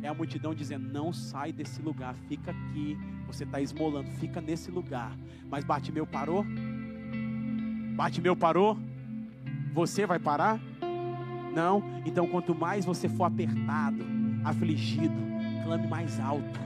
É 0.00 0.06
a 0.06 0.14
multidão 0.14 0.54
dizendo: 0.54 0.86
não 0.92 1.12
sai 1.12 1.52
desse 1.52 1.82
lugar, 1.82 2.14
fica 2.28 2.52
aqui. 2.52 2.96
Você 3.26 3.42
está 3.42 3.60
esmolando, 3.60 4.08
fica 4.12 4.40
nesse 4.40 4.70
lugar. 4.70 5.10
Mas 5.50 5.64
Bartimeu 5.64 6.06
parou? 6.06 6.46
Bartimeu 7.96 8.36
parou? 8.36 8.78
Você 9.72 10.06
vai 10.06 10.20
parar? 10.20 10.60
Não? 11.52 11.82
Então, 12.06 12.28
quanto 12.28 12.54
mais 12.54 12.84
você 12.84 13.08
for 13.08 13.24
apertado, 13.24 14.04
afligido, 14.44 15.16
clame 15.64 15.88
mais 15.88 16.20
alto. 16.20 16.60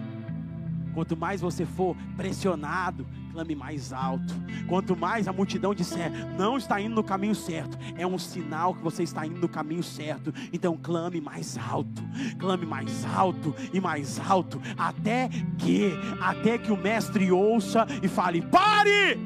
Quanto 0.92 1.16
mais 1.16 1.40
você 1.40 1.64
for 1.64 1.96
pressionado, 2.18 3.06
clame 3.32 3.54
mais 3.54 3.92
alto. 3.92 4.34
Quanto 4.66 4.96
mais 4.96 5.28
a 5.28 5.32
multidão 5.32 5.74
disser, 5.74 6.10
não 6.36 6.56
está 6.56 6.80
indo 6.80 6.94
no 6.94 7.04
caminho 7.04 7.34
certo, 7.34 7.78
é 7.96 8.06
um 8.06 8.18
sinal 8.18 8.74
que 8.74 8.82
você 8.82 9.02
está 9.02 9.26
indo 9.26 9.40
no 9.40 9.48
caminho 9.48 9.82
certo. 9.82 10.32
Então 10.52 10.76
clame 10.76 11.20
mais 11.20 11.56
alto, 11.56 12.02
clame 12.38 12.66
mais 12.66 13.04
alto 13.04 13.54
e 13.72 13.80
mais 13.80 14.20
alto, 14.20 14.60
até 14.76 15.28
que, 15.58 15.92
até 16.20 16.58
que 16.58 16.72
o 16.72 16.76
mestre 16.76 17.30
ouça 17.30 17.86
e 18.02 18.08
fale: 18.08 18.42
pare! 18.42 19.18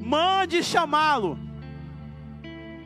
Mande 0.00 0.62
chamá-lo. 0.62 1.47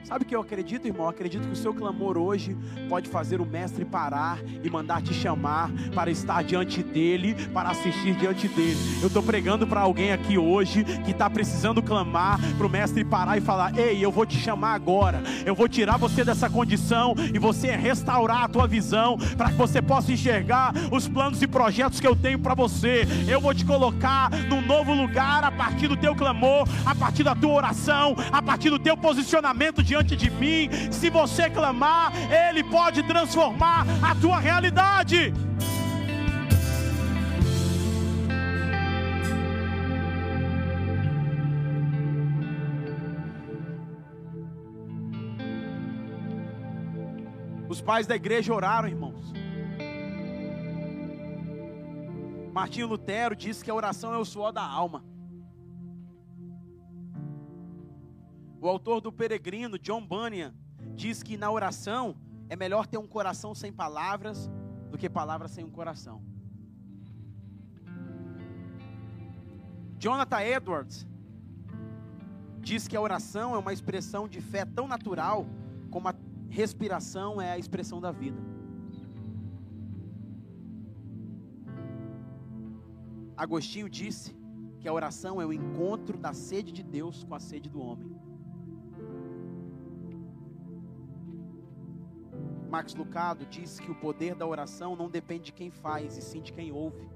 Sabe 0.05 0.25
o 0.25 0.27
que 0.27 0.35
eu 0.35 0.41
acredito, 0.41 0.87
irmão? 0.87 1.05
Eu 1.05 1.11
acredito 1.11 1.47
que 1.47 1.53
o 1.53 1.57
seu 1.57 1.73
clamor 1.73 2.19
hoje 2.19 2.57
pode 2.89 3.09
fazer 3.09 3.41
o 3.41 3.47
mestre 3.47 3.85
parar 3.85 4.39
e 4.63 4.69
mandar 4.69 5.01
te 5.01 5.15
chamar 5.15 5.71
para 5.95 6.11
estar 6.11 6.43
diante 6.43 6.83
dele, 6.83 7.35
para 7.53 7.71
assistir 7.71 8.15
diante 8.17 8.49
dele. 8.49 8.79
Eu 9.01 9.07
estou 9.07 9.23
pregando 9.23 9.67
para 9.67 9.81
alguém 9.81 10.13
aqui 10.13 10.37
hoje 10.37 10.85
que 11.05 11.13
está 11.13 11.31
precisando 11.31 11.81
clamar 11.81 12.41
para 12.57 12.67
o 12.67 12.71
mestre 12.71 13.05
parar 13.05 13.39
e 13.39 13.41
falar: 13.41 13.79
Ei, 13.79 14.05
eu 14.05 14.11
vou 14.11 14.27
te 14.27 14.37
chamar 14.37 14.75
agora, 14.75 15.23
eu 15.47 15.55
vou 15.55 15.69
tirar 15.69 15.97
você 15.97 16.25
dessa 16.25 16.51
condição 16.51 17.15
e 17.33 17.39
você 17.39 17.77
restaurar 17.77 18.43
a 18.43 18.49
tua 18.49 18.67
visão 18.67 19.17
para 19.37 19.51
que 19.51 19.57
você 19.57 19.81
possa 19.81 20.13
enxergar 20.13 20.75
os 20.91 21.07
planos 21.07 21.41
e 21.43 21.47
projetos 21.47 22.01
que 22.01 22.07
eu 22.07 22.17
tenho 22.17 22.41
para 22.41 22.55
você. 22.55 23.07
Eu 23.29 23.41
vou 23.41 23.55
te 23.55 23.65
colocar 23.65 24.31
num 24.49 24.61
novo 24.61 24.93
lugar 24.93 25.45
a 25.45 25.51
partir 25.51 25.87
do 25.87 25.97
teu 25.97 26.15
clamor, 26.15 26.69
a 26.85 26.95
partir 26.95 27.23
da 27.23 27.37
tua 27.37 27.53
oração, 27.53 28.17
a 28.33 28.43
partir 28.43 28.69
do 28.69 28.79
teu 28.79 28.97
posicionamento 28.97 29.83
de 29.83 29.92
diante 29.93 30.17
de 30.17 30.31
mim. 30.31 30.71
Se 30.91 31.11
você 31.11 31.51
clamar, 31.51 32.13
Ele 32.33 32.65
pode 32.65 33.03
transformar 33.03 33.85
a 34.03 34.15
tua 34.15 34.39
realidade. 34.39 35.35
Os 47.69 47.81
pais 47.83 48.07
da 48.07 48.17
igreja 48.17 48.55
oraram, 48.55 48.89
irmãos. 48.89 49.33
Martinho 52.53 52.87
Lutero 52.87 53.35
disse 53.35 53.63
que 53.65 53.71
a 53.71 53.75
oração 53.75 54.15
é 54.15 54.19
o 54.19 54.25
suor 54.25 54.53
da 54.53 54.63
alma. 54.63 55.12
O 58.63 58.69
autor 58.69 59.01
do 59.01 59.11
Peregrino, 59.11 59.77
John 59.77 60.07
Bunyan, 60.07 60.55
diz 60.95 61.21
que 61.21 61.37
na 61.37 61.51
oração 61.51 62.17
é 62.49 62.55
melhor 62.55 62.87
ter 62.87 62.97
um 62.97 63.09
coração 63.09 63.57
sem 63.57 63.73
palavras 63.73 64.49
do 64.89 64.97
que 64.97 65.11
palavras 65.11 65.51
sem 65.51 65.65
um 65.65 65.71
coração. 65.71 66.23
Jonathan 69.99 70.43
Edwards 70.43 71.05
diz 72.61 72.87
que 72.87 72.97
a 72.97 73.01
oração 73.01 73.53
é 73.57 73.59
uma 73.59 73.73
expressão 73.73 74.29
de 74.29 74.41
fé 74.41 74.65
tão 74.65 74.87
natural 74.87 75.45
como 75.91 76.09
a 76.09 76.15
respiração 76.49 77.43
é 77.43 77.51
a 77.51 77.59
expressão 77.59 78.01
da 78.01 78.13
vida. 78.13 78.41
Agostinho 83.37 83.91
disse 83.91 84.37
que 84.79 84.87
a 84.87 84.93
oração 84.93 85.43
é 85.43 85.47
o 85.47 85.53
encontro 85.53 86.17
da 86.17 86.33
sede 86.33 86.71
de 86.71 86.85
Deus 86.85 87.25
com 87.25 87.35
a 87.35 87.41
sede 87.41 87.69
do 87.69 87.81
homem. 87.81 88.22
Max 92.73 92.95
Lucado 92.95 93.45
diz 93.45 93.79
que 93.79 93.91
o 93.91 93.95
poder 93.95 94.35
da 94.35 94.47
oração 94.47 94.97
não 94.97 95.11
depende 95.11 95.45
de 95.45 95.53
quem 95.53 95.71
faz, 95.71 96.17
e 96.17 96.23
sim 96.23 96.41
de 96.41 96.55
quem 96.55 96.73
ouve. 96.73 97.07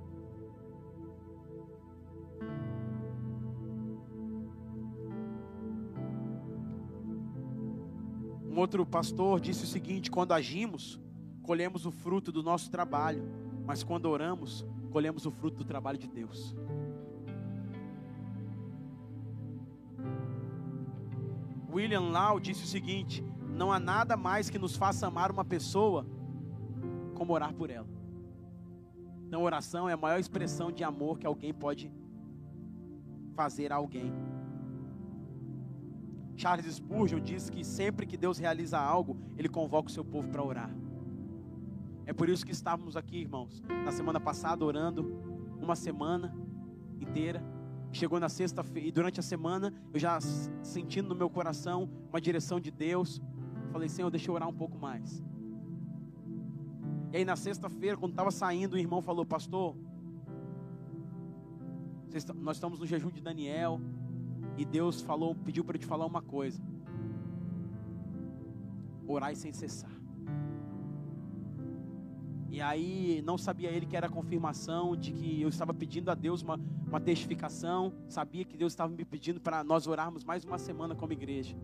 Um 8.45 8.59
outro 8.59 8.85
pastor 8.85 9.41
disse 9.41 9.65
o 9.65 9.67
seguinte: 9.67 10.11
quando 10.11 10.33
agimos, 10.33 11.01
colhemos 11.43 11.87
o 11.87 11.91
fruto 11.91 12.31
do 12.31 12.43
nosso 12.43 12.71
trabalho, 12.71 13.27
mas 13.65 13.83
quando 13.83 14.05
oramos, 14.11 14.63
colhemos 14.91 15.25
o 15.25 15.31
fruto 15.31 15.57
do 15.57 15.65
trabalho 15.65 15.97
de 15.97 16.07
Deus. 16.07 16.55
William 21.73 22.11
Lau 22.11 22.39
disse 22.39 22.65
o 22.65 22.67
seguinte: 22.67 23.25
não 23.57 23.73
há 23.73 23.81
nada 23.81 24.17
mais 24.17 24.51
que 24.51 24.59
nos 24.59 24.77
faça 24.77 25.07
amar 25.07 25.31
uma 25.31 25.45
pessoa 25.45 26.07
como 27.15 27.33
orar 27.33 27.55
por 27.55 27.71
ela. 27.71 27.89
Então, 29.27 29.43
oração 29.43 29.89
é 29.89 29.95
a 29.95 29.97
maior 29.97 30.21
expressão 30.21 30.71
de 30.71 30.85
amor 30.85 31.19
que 31.19 31.27
alguém 31.27 31.53
pode 31.53 31.91
fazer 33.35 33.73
a 33.73 33.77
alguém. 33.77 34.13
Charles 36.37 36.67
Spurgeon 36.67 37.21
diz 37.21 37.49
que 37.49 37.65
sempre 37.65 38.07
que 38.07 38.17
Deus 38.17 38.39
realiza 38.39 38.79
algo, 38.79 39.17
Ele 39.37 39.49
convoca 39.49 39.89
o 39.89 39.93
seu 39.93 40.05
povo 40.05 40.29
para 40.29 40.45
orar. 40.45 40.71
É 42.05 42.13
por 42.13 42.29
isso 42.29 42.45
que 42.45 42.53
estávamos 42.53 42.97
aqui, 42.97 43.19
irmãos, 43.19 43.63
na 43.85 43.91
semana 43.91 44.21
passada 44.21 44.65
orando, 44.65 45.03
uma 45.59 45.75
semana 45.75 46.33
inteira. 47.01 47.43
Chegou 47.91 48.21
na 48.21 48.29
sexta-feira 48.29 48.87
e 48.87 48.93
durante 48.93 49.19
a 49.19 49.23
semana 49.23 49.73
eu 49.93 49.99
já 49.99 50.21
sentindo 50.63 51.09
no 51.09 51.15
meu 51.15 51.31
coração 51.31 51.89
uma 52.11 52.21
direção 52.21 52.61
de 52.61 52.71
Deus, 52.71 53.21
Falei, 53.77 53.91
Senhor, 53.91 54.09
deixa 54.09 54.31
eu 54.31 54.35
orar 54.35 54.49
um 54.49 54.55
pouco 54.55 54.79
mais. 54.79 55.23
E 57.13 57.19
aí 57.19 57.27
na 57.27 57.37
sexta-feira, 57.37 57.95
quando 57.95 58.13
estava 58.13 58.31
saindo, 58.31 58.73
o 58.73 58.79
irmão 58.79 59.03
falou, 59.03 59.27
pastor, 59.27 59.77
nós 62.37 62.57
estamos 62.57 62.81
no 62.81 62.87
jejum 62.87 63.11
de 63.11 63.21
Daniel 63.21 63.79
e 64.57 64.65
Deus 64.65 65.03
falou, 65.03 65.35
pediu 65.35 65.63
para 65.63 65.77
eu 65.77 65.81
te 65.81 65.85
falar 65.85 66.07
uma 66.07 66.23
coisa. 66.23 66.59
Orai 69.07 69.35
sem 69.35 69.53
cessar. 69.53 69.93
E 72.49 72.63
aí 72.63 73.21
não 73.27 73.37
sabia 73.37 73.71
ele 73.71 73.85
que 73.85 73.95
era 73.95 74.07
a 74.07 74.11
confirmação 74.11 74.97
de 74.97 75.13
que 75.13 75.43
eu 75.43 75.51
estava 75.51 75.75
pedindo 75.75 76.11
a 76.11 76.15
Deus 76.15 76.41
uma, 76.41 76.59
uma 76.87 76.99
testificação. 76.99 77.93
Sabia 78.09 78.43
que 78.43 78.57
Deus 78.57 78.73
estava 78.73 78.91
me 78.91 79.05
pedindo 79.05 79.39
para 79.39 79.63
nós 79.63 79.87
orarmos 79.87 80.25
mais 80.25 80.45
uma 80.45 80.57
semana 80.57 80.95
como 80.95 81.13
igreja. 81.13 81.55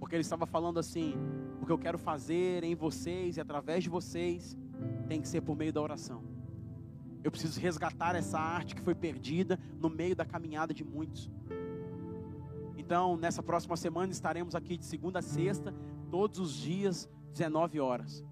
Porque 0.00 0.16
ele 0.16 0.22
estava 0.22 0.46
falando 0.46 0.80
assim: 0.80 1.14
o 1.60 1.66
que 1.66 1.70
eu 1.70 1.78
quero 1.78 1.98
fazer 1.98 2.64
em 2.64 2.74
vocês 2.74 3.36
e 3.36 3.40
através 3.40 3.84
de 3.84 3.90
vocês 3.90 4.56
tem 5.06 5.20
que 5.20 5.28
ser 5.28 5.42
por 5.42 5.56
meio 5.56 5.72
da 5.72 5.80
oração. 5.80 6.24
Eu 7.22 7.30
preciso 7.30 7.60
resgatar 7.60 8.16
essa 8.16 8.38
arte 8.38 8.74
que 8.74 8.80
foi 8.80 8.94
perdida 8.94 9.60
no 9.78 9.90
meio 9.90 10.16
da 10.16 10.24
caminhada 10.24 10.72
de 10.72 10.82
muitos. 10.82 11.30
Então, 12.78 13.16
nessa 13.16 13.42
próxima 13.42 13.76
semana 13.76 14.10
estaremos 14.10 14.54
aqui 14.54 14.76
de 14.76 14.86
segunda 14.86 15.18
a 15.18 15.22
sexta, 15.22 15.74
todos 16.10 16.40
os 16.40 16.54
dias, 16.54 17.08
19 17.32 17.78
horas. 17.78 18.24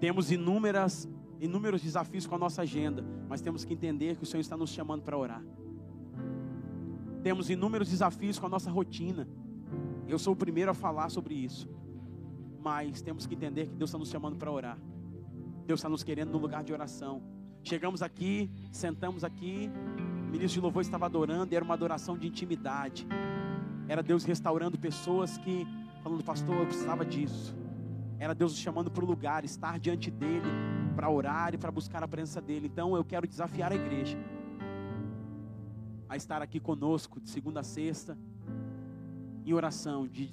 Temos 0.00 0.32
inúmeras, 0.32 1.08
inúmeros 1.38 1.82
desafios 1.82 2.26
com 2.26 2.34
a 2.34 2.38
nossa 2.38 2.62
agenda, 2.62 3.04
mas 3.28 3.40
temos 3.40 3.64
que 3.64 3.74
entender 3.74 4.16
que 4.16 4.24
o 4.24 4.26
Senhor 4.26 4.40
está 4.40 4.56
nos 4.56 4.70
chamando 4.70 5.02
para 5.02 5.16
orar. 5.16 5.44
Temos 7.22 7.50
inúmeros 7.50 7.88
desafios 7.90 8.38
com 8.38 8.46
a 8.46 8.48
nossa 8.48 8.70
rotina. 8.70 9.28
Eu 10.12 10.18
sou 10.18 10.34
o 10.34 10.36
primeiro 10.36 10.70
a 10.70 10.74
falar 10.74 11.08
sobre 11.08 11.34
isso. 11.34 11.66
Mas 12.60 13.00
temos 13.00 13.26
que 13.26 13.34
entender 13.34 13.66
que 13.68 13.74
Deus 13.74 13.88
está 13.88 13.98
nos 13.98 14.10
chamando 14.10 14.36
para 14.36 14.52
orar. 14.52 14.78
Deus 15.66 15.80
está 15.80 15.88
nos 15.88 16.04
querendo 16.04 16.30
no 16.30 16.36
lugar 16.38 16.62
de 16.62 16.70
oração. 16.70 17.22
Chegamos 17.64 18.02
aqui, 18.02 18.50
sentamos 18.70 19.24
aqui, 19.24 19.70
o 20.28 20.30
ministro 20.30 20.60
de 20.60 20.60
louvor 20.60 20.82
estava 20.82 21.06
adorando, 21.06 21.54
e 21.54 21.56
era 21.56 21.64
uma 21.64 21.72
adoração 21.72 22.18
de 22.18 22.26
intimidade. 22.26 23.06
Era 23.88 24.02
Deus 24.02 24.24
restaurando 24.24 24.78
pessoas 24.78 25.38
que, 25.38 25.66
falando, 26.02 26.22
pastor, 26.22 26.56
eu 26.56 26.66
precisava 26.66 27.06
disso. 27.06 27.56
Era 28.18 28.34
Deus 28.34 28.52
nos 28.52 28.60
chamando 28.60 28.90
para 28.90 29.04
o 29.04 29.06
lugar, 29.06 29.46
estar 29.46 29.78
diante 29.78 30.10
dEle, 30.10 30.50
para 30.94 31.08
orar 31.08 31.54
e 31.54 31.58
para 31.58 31.70
buscar 31.70 32.02
a 32.02 32.08
presença 32.08 32.38
dEle. 32.38 32.66
Então 32.66 32.94
eu 32.94 33.04
quero 33.04 33.26
desafiar 33.26 33.72
a 33.72 33.74
igreja 33.74 34.18
a 36.06 36.16
estar 36.16 36.42
aqui 36.42 36.60
conosco 36.60 37.18
de 37.18 37.30
segunda 37.30 37.60
a 37.60 37.62
sexta 37.62 38.18
em 39.44 39.52
oração 39.52 40.06
de 40.06 40.26